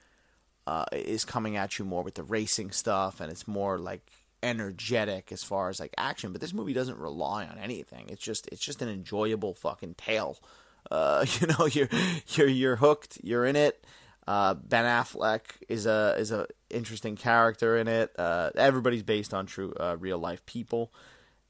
uh, 0.67 0.85
is 0.93 1.25
coming 1.25 1.57
at 1.57 1.79
you 1.79 1.85
more 1.85 2.03
with 2.03 2.15
the 2.15 2.23
racing 2.23 2.71
stuff, 2.71 3.21
and 3.21 3.31
it's 3.31 3.49
more 3.49 3.79
like 3.79 4.11
energetic 4.43 5.33
as 5.33 5.43
far 5.43 5.69
as 5.69 5.81
like 5.81 5.95
action. 5.97 6.33
But 6.33 6.41
this 6.41 6.53
movie 6.53 6.73
doesn't 6.73 6.99
rely 6.99 7.47
on 7.47 7.59
anything. 7.59 8.09
It's 8.09 8.23
just 8.23 8.47
it's 8.49 8.65
just 8.65 8.83
an 8.83 8.89
enjoyable 8.89 9.55
fucking 9.55 9.95
tale. 9.95 10.39
Uh, 10.91 11.25
you 11.41 11.47
know, 11.47 11.67
you're 11.67 11.89
you're 12.29 12.49
you're 12.49 12.77
hooked. 12.77 13.19
You're 13.23 13.47
in 13.47 13.57
it. 13.57 13.85
Uh, 14.27 14.55
ben 14.55 14.87
Affleck 14.87 15.41
is 15.69 15.85
a 15.85 16.15
is 16.19 16.31
a 16.31 16.47
interesting 16.71 17.17
character 17.17 17.77
in 17.77 17.89
it. 17.89 18.11
Uh, 18.19 18.51
everybody's 18.55 19.03
based 19.03 19.35
on 19.35 19.47
true 19.47 19.75
uh, 19.79 19.97
real 19.99 20.19
life 20.19 20.45
people, 20.47 20.93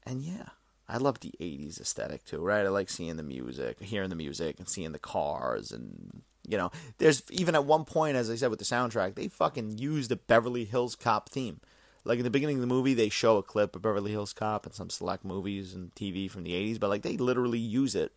and 0.05 0.21
yeah, 0.21 0.49
I 0.87 0.97
love 0.97 1.19
the 1.19 1.33
'80s 1.39 1.79
aesthetic 1.79 2.25
too. 2.25 2.39
Right, 2.39 2.65
I 2.65 2.69
like 2.69 2.89
seeing 2.89 3.17
the 3.17 3.23
music, 3.23 3.81
hearing 3.81 4.09
the 4.09 4.15
music, 4.15 4.59
and 4.59 4.67
seeing 4.67 4.91
the 4.91 4.99
cars, 4.99 5.71
and 5.71 6.21
you 6.47 6.57
know, 6.57 6.71
there's 6.97 7.23
even 7.31 7.55
at 7.55 7.65
one 7.65 7.85
point, 7.85 8.17
as 8.17 8.29
I 8.29 8.35
said 8.35 8.49
with 8.49 8.59
the 8.59 8.65
soundtrack, 8.65 9.15
they 9.15 9.27
fucking 9.27 9.77
use 9.77 10.07
the 10.07 10.15
Beverly 10.15 10.65
Hills 10.65 10.95
Cop 10.95 11.29
theme. 11.29 11.59
Like 12.03 12.19
in 12.19 12.23
the 12.23 12.29
beginning 12.29 12.57
of 12.57 12.61
the 12.61 12.67
movie, 12.67 12.93
they 12.93 13.09
show 13.09 13.37
a 13.37 13.43
clip 13.43 13.75
of 13.75 13.81
Beverly 13.81 14.11
Hills 14.11 14.33
Cop 14.33 14.65
and 14.65 14.75
some 14.75 14.91
select 14.91 15.25
movies 15.25 15.73
and 15.73 15.93
TV 15.95 16.29
from 16.29 16.43
the 16.43 16.53
'80s, 16.53 16.79
but 16.79 16.89
like 16.89 17.01
they 17.01 17.17
literally 17.17 17.59
use 17.59 17.95
it 17.95 18.11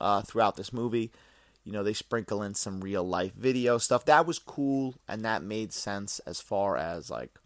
uh, 0.00 0.22
throughout 0.22 0.56
this 0.56 0.72
movie 0.72 1.10
you 1.64 1.72
know, 1.72 1.82
they 1.82 1.94
sprinkle 1.94 2.42
in 2.42 2.54
some 2.54 2.80
real 2.80 3.02
life 3.02 3.32
video 3.34 3.78
stuff. 3.78 4.04
That 4.04 4.26
was 4.26 4.38
cool 4.38 4.94
and 5.08 5.24
that 5.24 5.42
made 5.42 5.72
sense 5.72 6.20
as 6.20 6.40
far 6.40 6.76
as 6.76 7.10
like 7.10 7.38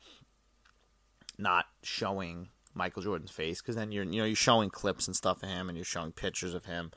not 1.38 1.66
showing 1.82 2.48
Michael 2.78 3.02
Jordan's 3.02 3.30
face 3.30 3.60
because 3.60 3.76
then 3.76 3.92
you're 3.92 4.04
you 4.04 4.20
know 4.20 4.24
you're 4.24 4.36
showing 4.36 4.70
clips 4.70 5.06
and 5.06 5.14
stuff 5.14 5.42
of 5.42 5.48
him 5.48 5.68
and 5.68 5.76
you're 5.76 5.84
showing 5.84 6.12
pictures 6.12 6.54
of 6.54 6.64
him 6.64 6.90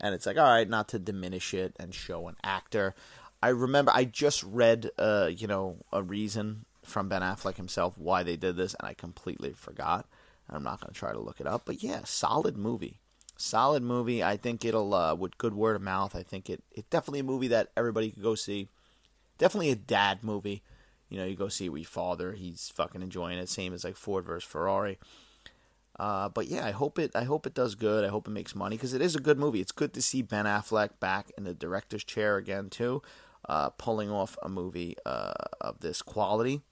and 0.00 0.14
it's 0.14 0.26
like 0.26 0.36
all 0.36 0.44
right 0.44 0.68
not 0.68 0.88
to 0.88 0.98
diminish 0.98 1.54
it 1.54 1.74
and 1.78 1.94
show 1.94 2.28
an 2.28 2.36
actor. 2.44 2.94
I 3.42 3.48
remember 3.48 3.92
I 3.94 4.04
just 4.04 4.42
read 4.42 4.90
uh 4.98 5.30
you 5.34 5.46
know 5.46 5.78
a 5.92 6.02
reason 6.02 6.66
from 6.82 7.08
Ben 7.08 7.22
Affleck 7.22 7.56
himself 7.56 7.96
why 7.96 8.22
they 8.22 8.36
did 8.36 8.56
this 8.56 8.74
and 8.74 8.86
I 8.86 8.92
completely 8.92 9.52
forgot. 9.54 10.06
I'm 10.50 10.62
not 10.62 10.80
going 10.80 10.92
to 10.92 10.98
try 10.98 11.12
to 11.12 11.20
look 11.20 11.40
it 11.40 11.46
up, 11.46 11.62
but 11.66 11.82
yeah, 11.82 12.00
solid 12.04 12.56
movie 12.56 13.00
solid 13.38 13.82
movie. 13.82 14.22
I 14.22 14.36
think 14.36 14.64
it'll 14.64 14.92
uh, 14.92 15.14
with 15.14 15.38
good 15.38 15.54
word 15.54 15.76
of 15.76 15.82
mouth. 15.82 16.14
I 16.14 16.22
think 16.22 16.50
it 16.50 16.62
it's 16.72 16.88
definitely 16.88 17.20
a 17.20 17.24
movie 17.24 17.48
that 17.48 17.68
everybody 17.76 18.10
could 18.10 18.22
go 18.22 18.34
see. 18.34 18.68
Definitely 19.38 19.70
a 19.70 19.76
dad 19.76 20.22
movie. 20.22 20.62
You 21.08 21.18
know, 21.18 21.24
you 21.24 21.36
go 21.36 21.48
see 21.48 21.64
your 21.64 21.84
father. 21.84 22.32
He's 22.32 22.70
fucking 22.74 23.00
enjoying 23.00 23.38
it. 23.38 23.48
Same 23.48 23.72
as 23.72 23.84
like 23.84 23.96
Ford 23.96 24.26
versus 24.26 24.48
Ferrari. 24.48 24.98
Uh, 25.98 26.28
but 26.28 26.46
yeah, 26.46 26.64
I 26.64 26.70
hope 26.70 26.98
it. 26.98 27.10
I 27.14 27.24
hope 27.24 27.46
it 27.46 27.54
does 27.54 27.74
good. 27.74 28.04
I 28.04 28.08
hope 28.08 28.28
it 28.28 28.32
makes 28.32 28.54
money 28.54 28.76
because 28.76 28.94
it 28.94 29.02
is 29.02 29.16
a 29.16 29.20
good 29.20 29.38
movie. 29.38 29.60
It's 29.60 29.72
good 29.72 29.92
to 29.94 30.02
see 30.02 30.22
Ben 30.22 30.44
Affleck 30.44 31.00
back 31.00 31.32
in 31.36 31.44
the 31.44 31.54
director's 31.54 32.04
chair 32.04 32.36
again 32.36 32.70
too, 32.70 33.02
uh, 33.48 33.70
pulling 33.70 34.10
off 34.10 34.36
a 34.42 34.48
movie 34.48 34.96
uh, 35.04 35.32
of 35.60 35.80
this 35.80 36.02
quality 36.02 36.62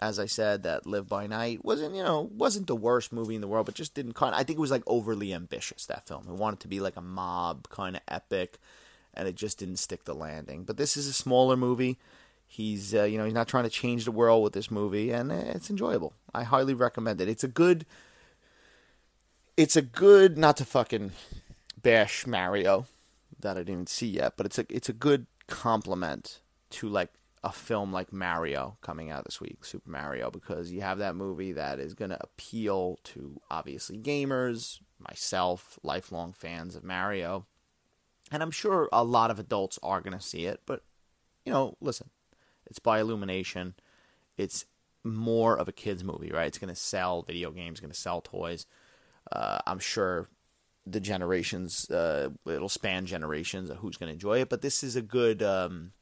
as 0.00 0.18
I 0.18 0.26
said, 0.26 0.62
that 0.64 0.86
Live 0.86 1.08
by 1.08 1.26
Night 1.26 1.64
wasn't, 1.64 1.94
you 1.94 2.02
know, 2.02 2.30
wasn't 2.32 2.66
the 2.66 2.76
worst 2.76 3.12
movie 3.12 3.34
in 3.34 3.40
the 3.40 3.48
world, 3.48 3.66
but 3.66 3.74
just 3.74 3.94
didn't 3.94 4.12
kind. 4.12 4.34
I 4.34 4.42
think 4.42 4.58
it 4.58 4.60
was 4.60 4.70
like 4.70 4.82
overly 4.86 5.32
ambitious 5.32 5.86
that 5.86 6.06
film. 6.06 6.26
It 6.28 6.34
wanted 6.34 6.60
to 6.60 6.68
be 6.68 6.80
like 6.80 6.96
a 6.96 7.02
mob 7.02 7.68
kind 7.70 7.96
of 7.96 8.02
epic, 8.06 8.58
and 9.14 9.26
it 9.26 9.36
just 9.36 9.58
didn't 9.58 9.78
stick 9.78 10.04
the 10.04 10.14
landing. 10.14 10.64
But 10.64 10.76
this 10.76 10.96
is 10.96 11.06
a 11.06 11.12
smaller 11.12 11.56
movie. 11.56 11.98
He's, 12.46 12.94
uh, 12.94 13.04
you 13.04 13.16
know, 13.16 13.24
he's 13.24 13.34
not 13.34 13.48
trying 13.48 13.64
to 13.64 13.70
change 13.70 14.04
the 14.04 14.12
world 14.12 14.44
with 14.44 14.52
this 14.52 14.70
movie, 14.70 15.10
and 15.10 15.32
it's 15.32 15.70
enjoyable. 15.70 16.12
I 16.34 16.42
highly 16.42 16.74
recommend 16.74 17.20
it. 17.20 17.28
It's 17.28 17.44
a 17.44 17.48
good. 17.48 17.86
It's 19.56 19.76
a 19.76 19.82
good, 19.82 20.36
not 20.36 20.58
to 20.58 20.64
fucking 20.64 21.12
bash 21.80 22.26
Mario, 22.26 22.86
that 23.40 23.56
I 23.56 23.62
didn't 23.62 23.88
see 23.88 24.08
yet, 24.08 24.34
but 24.36 24.46
it's 24.46 24.58
a 24.58 24.66
it's 24.68 24.88
a 24.88 24.94
good 24.94 25.26
complement 25.46 26.40
to 26.70 26.88
like 26.88 27.10
a 27.44 27.52
film 27.52 27.92
like 27.92 28.12
Mario 28.12 28.76
coming 28.80 29.10
out 29.10 29.24
this 29.24 29.40
week, 29.40 29.64
Super 29.64 29.88
Mario, 29.88 30.30
because 30.30 30.72
you 30.72 30.80
have 30.80 30.98
that 30.98 31.14
movie 31.14 31.52
that 31.52 31.78
is 31.78 31.94
going 31.94 32.10
to 32.10 32.22
appeal 32.22 32.98
to 33.04 33.40
obviously 33.50 33.96
gamers, 33.96 34.80
myself, 34.98 35.78
lifelong 35.82 36.32
fans 36.32 36.74
of 36.74 36.82
Mario. 36.82 37.46
And 38.32 38.42
I'm 38.42 38.50
sure 38.50 38.88
a 38.92 39.04
lot 39.04 39.30
of 39.30 39.38
adults 39.38 39.78
are 39.82 40.00
going 40.00 40.18
to 40.18 40.24
see 40.24 40.46
it, 40.46 40.60
but 40.66 40.82
you 41.44 41.52
know, 41.52 41.76
listen, 41.80 42.10
it's 42.66 42.80
by 42.80 42.98
Illumination. 42.98 43.74
It's 44.36 44.64
more 45.04 45.56
of 45.56 45.68
a 45.68 45.72
kids 45.72 46.02
movie, 46.02 46.30
right? 46.30 46.48
It's 46.48 46.58
going 46.58 46.74
to 46.74 46.80
sell 46.80 47.22
video 47.22 47.52
games, 47.52 47.78
going 47.78 47.92
to 47.92 47.96
sell 47.96 48.20
toys. 48.20 48.66
Uh, 49.30 49.58
I'm 49.66 49.78
sure 49.78 50.28
the 50.86 51.00
generations, 51.00 51.90
uh, 51.90 52.30
it'll 52.46 52.68
span 52.68 53.06
generations 53.06 53.70
of 53.70 53.78
who's 53.78 53.96
going 53.96 54.08
to 54.08 54.14
enjoy 54.14 54.40
it. 54.40 54.48
But 54.48 54.62
this 54.62 54.84
is 54.84 54.94
a 54.94 55.02
good 55.02 55.42
um, 55.42 55.92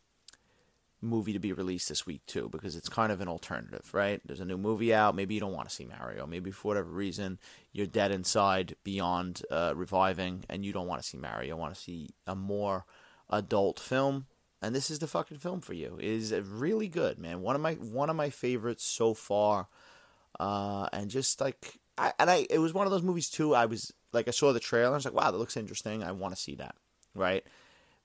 movie 1.00 1.32
to 1.32 1.38
be 1.38 1.52
released 1.52 1.88
this 1.88 2.06
week 2.06 2.20
too, 2.26 2.48
because 2.50 2.76
it's 2.76 2.88
kind 2.88 3.10
of 3.10 3.20
an 3.20 3.28
alternative, 3.28 3.88
right? 3.92 4.20
There's 4.26 4.40
a 4.40 4.44
new 4.44 4.58
movie 4.58 4.92
out. 4.92 5.14
Maybe 5.14 5.34
you 5.34 5.40
don't 5.40 5.54
want 5.54 5.68
to 5.68 5.74
see 5.74 5.86
Mario. 5.86 6.26
Maybe 6.26 6.50
for 6.50 6.68
whatever 6.68 6.90
reason 6.90 7.38
you're 7.72 7.86
dead 7.86 8.10
inside 8.10 8.76
beyond 8.84 9.42
uh, 9.50 9.72
reviving, 9.74 10.44
and 10.50 10.64
you 10.64 10.72
don't 10.72 10.86
want 10.86 11.02
to 11.02 11.08
see 11.08 11.18
Mario. 11.18 11.48
You 11.48 11.56
want 11.56 11.74
to 11.74 11.80
see 11.80 12.10
a 12.26 12.34
more 12.34 12.84
adult 13.30 13.80
film 13.80 14.26
and 14.64 14.74
this 14.74 14.90
is 14.90 14.98
the 14.98 15.06
fucking 15.06 15.38
film 15.38 15.60
for 15.60 15.74
you. 15.74 15.98
It 16.00 16.06
is 16.06 16.32
really 16.32 16.88
good, 16.88 17.18
man. 17.18 17.42
One 17.42 17.54
of 17.54 17.60
my 17.60 17.74
one 17.74 18.08
of 18.08 18.16
my 18.16 18.30
favorites 18.30 18.82
so 18.82 19.12
far. 19.12 19.68
Uh, 20.40 20.88
and 20.92 21.10
just 21.10 21.40
like 21.40 21.78
I 21.96 22.12
and 22.18 22.30
I 22.30 22.46
it 22.50 22.58
was 22.58 22.74
one 22.74 22.86
of 22.86 22.90
those 22.90 23.02
movies 23.02 23.30
too. 23.30 23.54
I 23.54 23.66
was 23.66 23.92
like 24.12 24.28
I 24.28 24.32
saw 24.32 24.52
the 24.52 24.60
trailer, 24.60 24.92
I 24.92 24.96
was 24.96 25.04
like, 25.04 25.14
wow, 25.14 25.30
that 25.30 25.38
looks 25.38 25.56
interesting. 25.56 26.02
I 26.02 26.12
want 26.12 26.34
to 26.34 26.40
see 26.40 26.54
that. 26.56 26.74
Right? 27.14 27.44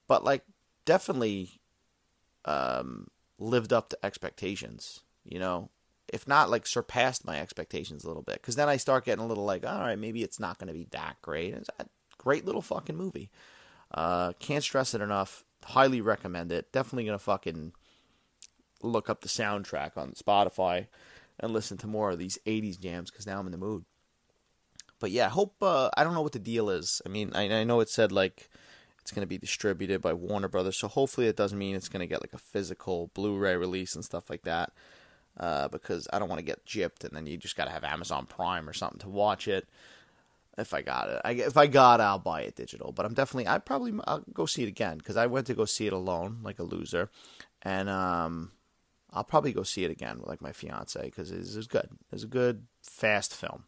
But 0.08 0.24
like 0.24 0.44
definitely 0.86 1.60
um 2.46 3.08
lived 3.38 3.74
up 3.74 3.90
to 3.90 4.06
expectations, 4.06 5.02
you 5.24 5.40
know. 5.40 5.70
If 6.12 6.28
not 6.28 6.50
like 6.50 6.66
surpassed 6.66 7.24
my 7.24 7.40
expectations 7.40 8.04
a 8.04 8.08
little 8.08 8.24
bit. 8.24 8.42
Cause 8.42 8.56
then 8.56 8.68
I 8.68 8.78
start 8.78 9.06
getting 9.06 9.24
a 9.24 9.28
little 9.28 9.46
like, 9.46 9.64
all 9.64 9.80
right, 9.80 10.00
maybe 10.00 10.24
it's 10.24 10.40
not 10.40 10.58
gonna 10.58 10.74
be 10.74 10.88
that 10.92 11.18
great. 11.22 11.54
It's 11.54 11.70
a 11.80 11.86
great 12.18 12.46
little 12.46 12.64
fucking 12.64 12.98
movie. 12.98 13.30
Uh, 13.94 14.34
can't 14.40 14.64
stress 14.64 14.96
it 14.96 15.02
enough 15.02 15.44
highly 15.66 16.02
recommend 16.02 16.52
it. 16.52 16.72
Definitely 16.72 17.06
gonna 17.06 17.20
fucking 17.20 17.74
look 18.82 19.10
up 19.10 19.22
the 19.22 19.28
soundtrack 19.28 19.98
on 19.98 20.14
Spotify 20.14 20.88
and 21.40 21.52
listen 21.52 21.78
to 21.80 21.88
more 21.88 22.12
of 22.12 22.20
these 22.20 22.38
'80s 22.46 22.80
jams 22.80 23.12
because 23.12 23.28
now 23.28 23.40
I'm 23.40 23.46
in 23.46 23.52
the 23.52 23.58
mood. 23.58 23.86
But 25.00 25.12
yeah, 25.12 25.28
I 25.28 25.30
hope 25.30 25.56
uh, 25.62 25.90
I 25.96 26.04
don't 26.04 26.14
know 26.14 26.22
what 26.22 26.34
the 26.34 26.40
deal 26.40 26.70
is. 26.70 27.02
I 27.06 27.10
mean, 27.10 27.32
I, 27.34 27.50
I 27.52 27.64
know 27.64 27.80
it 27.80 27.90
said 27.90 28.12
like 28.12 28.50
it's 29.02 29.12
going 29.12 29.22
to 29.22 29.28
be 29.28 29.38
distributed 29.38 30.02
by 30.02 30.14
Warner 30.14 30.50
Brothers, 30.50 30.78
so 30.78 30.88
hopefully 30.88 31.28
it 31.28 31.38
doesn't 31.38 31.58
mean 31.58 31.76
it's 31.76 31.90
going 31.90 32.02
to 32.02 32.08
get 32.08 32.22
like 32.22 32.34
a 32.34 32.38
physical 32.38 33.10
Blu-ray 33.14 33.56
release 33.56 33.96
and 33.96 34.04
stuff 34.04 34.30
like 34.30 34.44
that. 34.44 34.72
Uh, 35.40 35.70
because 35.70 36.06
I 36.12 36.20
don't 36.20 36.28
want 36.28 36.40
to 36.40 36.46
get 36.46 36.66
gypped, 36.66 37.06
and 37.06 37.16
then 37.16 37.26
you 37.26 37.38
just 37.38 37.56
got 37.56 37.66
to 37.66 37.72
have 37.72 37.86
Amazon 37.86 38.26
Prime 38.26 38.68
or 38.68 38.74
something 38.74 39.00
to 39.00 39.10
watch 39.10 39.48
it 39.48 39.70
if 40.58 40.74
I 40.74 40.82
got 40.82 41.10
it. 41.10 41.22
I, 41.24 41.32
if 41.32 41.56
I 41.56 41.68
got 41.68 42.02
it, 42.02 42.04
I'll 42.04 42.20
buy 42.20 42.42
it 42.42 42.56
digital. 42.56 42.92
But 42.92 43.06
I'm 43.06 43.14
definitely, 43.14 43.48
I 43.48 43.58
probably 43.60 43.94
I'll 44.06 44.24
go 44.34 44.46
see 44.46 44.64
it 44.64 44.68
again 44.68 44.98
because 44.98 45.16
I 45.16 45.28
went 45.28 45.48
to 45.48 45.54
go 45.54 45.64
see 45.64 45.88
it 45.88 45.94
alone, 45.94 46.40
like 46.44 46.60
a 46.60 46.64
loser, 46.64 47.10
and 47.62 47.88
um, 47.88 48.52
I'll 49.12 49.24
probably 49.24 49.54
go 49.54 49.64
see 49.64 49.84
it 49.84 49.92
again 49.92 50.20
with 50.20 50.28
like 50.28 50.42
my 50.42 50.52
fiance 50.52 51.02
because 51.02 51.32
it 51.32 51.56
was 51.56 51.68
good. 51.68 51.90
It's 52.12 52.24
a 52.24 52.28
good 52.28 52.68
fast 52.82 53.34
film. 53.34 53.66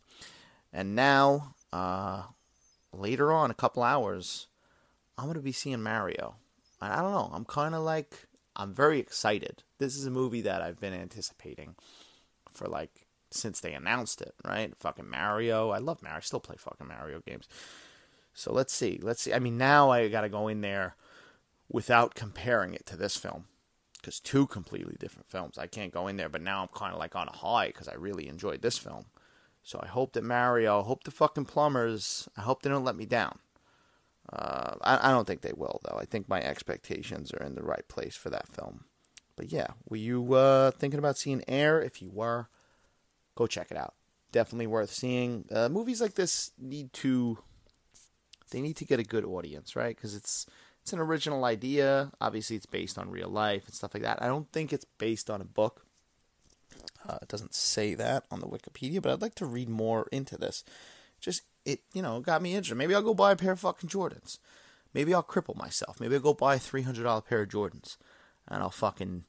And 0.71 0.95
now, 0.95 1.55
uh, 1.73 2.23
later 2.93 3.31
on, 3.31 3.51
a 3.51 3.55
couple 3.55 3.83
hours, 3.83 4.47
I'm 5.17 5.27
gonna 5.27 5.39
be 5.39 5.51
seeing 5.51 5.81
Mario. 5.81 6.35
I 6.79 7.01
don't 7.01 7.11
know. 7.11 7.29
I'm 7.33 7.45
kind 7.45 7.75
of 7.75 7.81
like 7.81 8.27
I'm 8.55 8.73
very 8.73 8.99
excited. 8.99 9.63
This 9.77 9.95
is 9.95 10.05
a 10.05 10.11
movie 10.11 10.41
that 10.41 10.61
I've 10.61 10.79
been 10.79 10.93
anticipating 10.93 11.75
for 12.49 12.67
like 12.67 13.07
since 13.31 13.59
they 13.59 13.73
announced 13.73 14.21
it, 14.21 14.33
right? 14.45 14.75
Fucking 14.77 15.09
Mario. 15.09 15.69
I 15.69 15.77
love 15.77 16.03
Mario. 16.03 16.17
I 16.17 16.21
still 16.21 16.39
play 16.39 16.57
fucking 16.57 16.87
Mario 16.87 17.21
games. 17.25 17.47
So 18.33 18.51
let's 18.51 18.73
see. 18.73 18.99
Let's 19.01 19.21
see. 19.21 19.33
I 19.33 19.39
mean, 19.39 19.57
now 19.57 19.89
I 19.89 20.07
got 20.09 20.21
to 20.21 20.29
go 20.29 20.47
in 20.47 20.61
there 20.61 20.95
without 21.69 22.15
comparing 22.15 22.73
it 22.73 22.85
to 22.87 22.97
this 22.97 23.15
film 23.17 23.45
because 24.01 24.19
two 24.19 24.47
completely 24.47 24.95
different 24.99 25.29
films. 25.29 25.57
I 25.57 25.67
can't 25.67 25.93
go 25.93 26.07
in 26.07 26.17
there, 26.17 26.29
but 26.29 26.41
now 26.41 26.61
I'm 26.61 26.67
kind 26.69 26.93
of 26.93 26.99
like 26.99 27.15
on 27.15 27.27
a 27.27 27.35
high 27.35 27.67
because 27.67 27.87
I 27.87 27.93
really 27.93 28.27
enjoyed 28.27 28.61
this 28.61 28.77
film. 28.77 29.05
So 29.63 29.79
I 29.81 29.87
hope 29.87 30.13
that 30.13 30.23
Mario, 30.23 30.79
I 30.79 30.83
hope 30.83 31.03
the 31.03 31.11
fucking 31.11 31.45
plumbers, 31.45 32.27
I 32.35 32.41
hope 32.41 32.61
they 32.61 32.69
don't 32.69 32.83
let 32.83 32.95
me 32.95 33.05
down. 33.05 33.39
Uh, 34.31 34.75
I, 34.81 35.09
I 35.09 35.11
don't 35.11 35.27
think 35.27 35.41
they 35.41 35.53
will, 35.53 35.81
though. 35.83 35.97
I 35.97 36.05
think 36.05 36.27
my 36.27 36.41
expectations 36.41 37.31
are 37.33 37.45
in 37.45 37.55
the 37.55 37.63
right 37.63 37.87
place 37.87 38.15
for 38.15 38.29
that 38.29 38.47
film. 38.47 38.85
But 39.35 39.51
yeah, 39.51 39.67
were 39.87 39.97
you 39.97 40.33
uh, 40.33 40.71
thinking 40.71 40.99
about 40.99 41.17
seeing 41.17 41.43
Air? 41.47 41.81
If 41.81 42.01
you 42.01 42.09
were, 42.09 42.47
go 43.35 43.47
check 43.47 43.71
it 43.71 43.77
out. 43.77 43.93
Definitely 44.31 44.67
worth 44.67 44.91
seeing. 44.91 45.45
Uh, 45.51 45.69
movies 45.69 46.01
like 46.01 46.15
this 46.15 46.51
need 46.57 46.93
to 46.93 47.37
they 48.51 48.61
need 48.61 48.77
to 48.77 48.85
get 48.85 48.99
a 48.99 49.03
good 49.03 49.25
audience, 49.25 49.75
right? 49.75 49.95
Because 49.95 50.13
it's 50.13 50.45
it's 50.81 50.93
an 50.93 50.99
original 50.99 51.45
idea. 51.45 52.11
Obviously, 52.19 52.55
it's 52.55 52.65
based 52.65 52.97
on 52.97 53.11
real 53.11 53.29
life 53.29 53.65
and 53.65 53.73
stuff 53.73 53.93
like 53.93 54.03
that. 54.03 54.21
I 54.21 54.27
don't 54.27 54.51
think 54.51 54.73
it's 54.73 54.85
based 54.97 55.29
on 55.29 55.41
a 55.41 55.45
book. 55.45 55.85
Uh, 57.07 57.17
it 57.21 57.27
doesn't 57.27 57.53
say 57.53 57.93
that 57.95 58.25
on 58.31 58.39
the 58.39 58.47
Wikipedia, 58.47 59.01
but 59.01 59.11
I'd 59.11 59.21
like 59.21 59.35
to 59.35 59.45
read 59.45 59.69
more 59.69 60.07
into 60.11 60.37
this. 60.37 60.63
Just 61.19 61.43
it, 61.65 61.81
you 61.93 62.01
know, 62.01 62.19
got 62.19 62.41
me 62.41 62.51
interested. 62.51 62.75
Maybe 62.75 62.95
I'll 62.95 63.01
go 63.01 63.13
buy 63.13 63.31
a 63.31 63.35
pair 63.35 63.51
of 63.51 63.59
fucking 63.59 63.89
Jordans. 63.89 64.39
Maybe 64.93 65.13
I'll 65.13 65.23
cripple 65.23 65.55
myself. 65.55 65.99
Maybe 65.99 66.15
I'll 66.15 66.21
go 66.21 66.33
buy 66.33 66.55
a 66.55 66.59
three 66.59 66.81
hundred 66.81 67.03
dollar 67.03 67.21
pair 67.21 67.41
of 67.41 67.49
Jordans, 67.49 67.97
and 68.47 68.61
I'll 68.63 68.69
fucking 68.69 69.25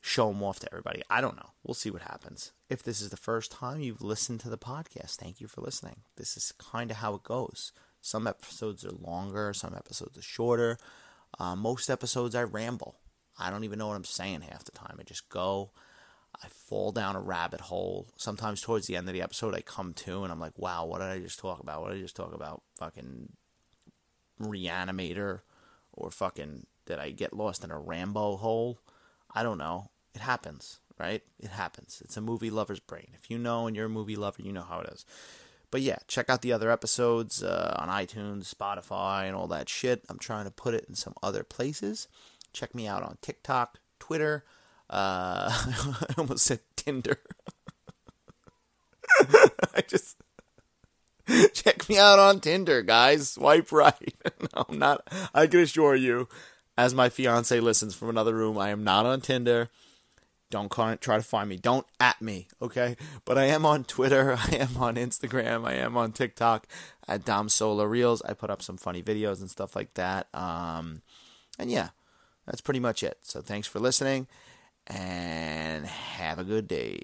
show 0.00 0.28
them 0.28 0.42
off 0.42 0.60
to 0.60 0.68
everybody. 0.72 1.02
I 1.10 1.20
don't 1.20 1.36
know. 1.36 1.50
We'll 1.64 1.74
see 1.74 1.90
what 1.90 2.02
happens. 2.02 2.52
If 2.70 2.82
this 2.82 3.00
is 3.00 3.10
the 3.10 3.16
first 3.16 3.50
time 3.50 3.80
you've 3.80 4.02
listened 4.02 4.40
to 4.40 4.48
the 4.48 4.58
podcast, 4.58 5.16
thank 5.16 5.40
you 5.40 5.48
for 5.48 5.60
listening. 5.60 6.02
This 6.16 6.36
is 6.36 6.52
kind 6.52 6.90
of 6.90 6.98
how 6.98 7.14
it 7.14 7.24
goes. 7.24 7.72
Some 8.08 8.26
episodes 8.26 8.86
are 8.86 8.90
longer, 8.90 9.52
some 9.52 9.74
episodes 9.76 10.16
are 10.16 10.22
shorter. 10.22 10.78
Uh, 11.38 11.54
most 11.54 11.90
episodes 11.90 12.34
I 12.34 12.42
ramble. 12.42 12.96
I 13.38 13.50
don't 13.50 13.64
even 13.64 13.78
know 13.78 13.86
what 13.86 13.96
I'm 13.96 14.04
saying 14.04 14.40
half 14.40 14.64
the 14.64 14.72
time. 14.72 14.96
I 14.98 15.02
just 15.02 15.28
go, 15.28 15.72
I 16.42 16.48
fall 16.48 16.90
down 16.90 17.16
a 17.16 17.20
rabbit 17.20 17.60
hole. 17.60 18.06
Sometimes 18.16 18.62
towards 18.62 18.86
the 18.86 18.96
end 18.96 19.08
of 19.08 19.12
the 19.12 19.20
episode, 19.20 19.54
I 19.54 19.60
come 19.60 19.92
to 19.92 20.22
and 20.22 20.32
I'm 20.32 20.40
like, 20.40 20.56
wow, 20.58 20.86
what 20.86 21.00
did 21.00 21.08
I 21.08 21.18
just 21.18 21.38
talk 21.38 21.60
about? 21.60 21.82
What 21.82 21.90
did 21.90 21.98
I 21.98 22.00
just 22.00 22.16
talk 22.16 22.32
about? 22.32 22.62
Fucking 22.78 23.30
reanimator 24.40 25.40
or 25.92 26.10
fucking 26.10 26.66
did 26.86 26.98
I 26.98 27.10
get 27.10 27.34
lost 27.34 27.62
in 27.62 27.70
a 27.70 27.78
Rambo 27.78 28.38
hole? 28.38 28.78
I 29.34 29.42
don't 29.42 29.58
know. 29.58 29.90
It 30.14 30.22
happens, 30.22 30.80
right? 30.98 31.22
It 31.38 31.50
happens. 31.50 32.00
It's 32.02 32.16
a 32.16 32.22
movie 32.22 32.48
lover's 32.48 32.80
brain. 32.80 33.08
If 33.12 33.30
you 33.30 33.36
know 33.36 33.66
and 33.66 33.76
you're 33.76 33.86
a 33.86 33.90
movie 33.90 34.16
lover, 34.16 34.40
you 34.40 34.52
know 34.52 34.62
how 34.62 34.80
it 34.80 34.88
is. 34.94 35.04
But 35.70 35.82
yeah, 35.82 35.98
check 36.06 36.30
out 36.30 36.42
the 36.42 36.52
other 36.52 36.70
episodes 36.70 37.42
uh, 37.42 37.76
on 37.78 37.88
iTunes, 37.88 38.52
Spotify, 38.52 39.26
and 39.26 39.36
all 39.36 39.46
that 39.48 39.68
shit. 39.68 40.02
I'm 40.08 40.18
trying 40.18 40.44
to 40.44 40.50
put 40.50 40.74
it 40.74 40.86
in 40.88 40.94
some 40.94 41.14
other 41.22 41.42
places. 41.42 42.08
Check 42.52 42.74
me 42.74 42.86
out 42.86 43.02
on 43.02 43.18
TikTok, 43.20 43.78
Twitter. 43.98 44.44
Uh, 44.88 45.50
I 45.52 46.14
almost 46.16 46.44
said 46.44 46.60
Tinder. 46.76 47.18
I 49.74 49.82
just 49.86 50.16
check 51.52 51.88
me 51.88 51.98
out 51.98 52.18
on 52.18 52.40
Tinder, 52.40 52.82
guys. 52.82 53.30
Swipe 53.30 53.70
right. 53.70 54.14
no, 54.54 54.64
I'm 54.68 54.78
not. 54.78 55.06
I 55.34 55.46
can 55.46 55.60
assure 55.60 55.94
you, 55.94 56.28
as 56.76 56.94
my 56.94 57.10
fiance 57.10 57.58
listens 57.60 57.94
from 57.94 58.08
another 58.08 58.34
room, 58.34 58.56
I 58.56 58.70
am 58.70 58.84
not 58.84 59.04
on 59.04 59.20
Tinder. 59.20 59.68
Don't 60.50 60.70
try 60.70 60.96
to 60.96 61.22
find 61.22 61.48
me. 61.48 61.56
Don't 61.56 61.86
at 62.00 62.22
me, 62.22 62.48
okay? 62.62 62.96
But 63.24 63.36
I 63.36 63.44
am 63.44 63.66
on 63.66 63.84
Twitter. 63.84 64.36
I 64.38 64.56
am 64.56 64.76
on 64.78 64.96
Instagram. 64.96 65.66
I 65.66 65.74
am 65.74 65.96
on 65.96 66.12
TikTok 66.12 66.66
at 67.06 67.24
Dom 67.24 67.48
Solar 67.48 67.88
Reels. 67.88 68.22
I 68.22 68.32
put 68.32 68.50
up 68.50 68.62
some 68.62 68.76
funny 68.76 69.02
videos 69.02 69.40
and 69.40 69.50
stuff 69.50 69.76
like 69.76 69.94
that. 69.94 70.28
Um, 70.32 71.02
and 71.58 71.70
yeah, 71.70 71.90
that's 72.46 72.60
pretty 72.60 72.80
much 72.80 73.02
it. 73.02 73.18
So 73.22 73.42
thanks 73.42 73.68
for 73.68 73.78
listening 73.78 74.26
and 74.86 75.86
have 75.86 76.38
a 76.38 76.44
good 76.44 76.66
day. 76.66 77.00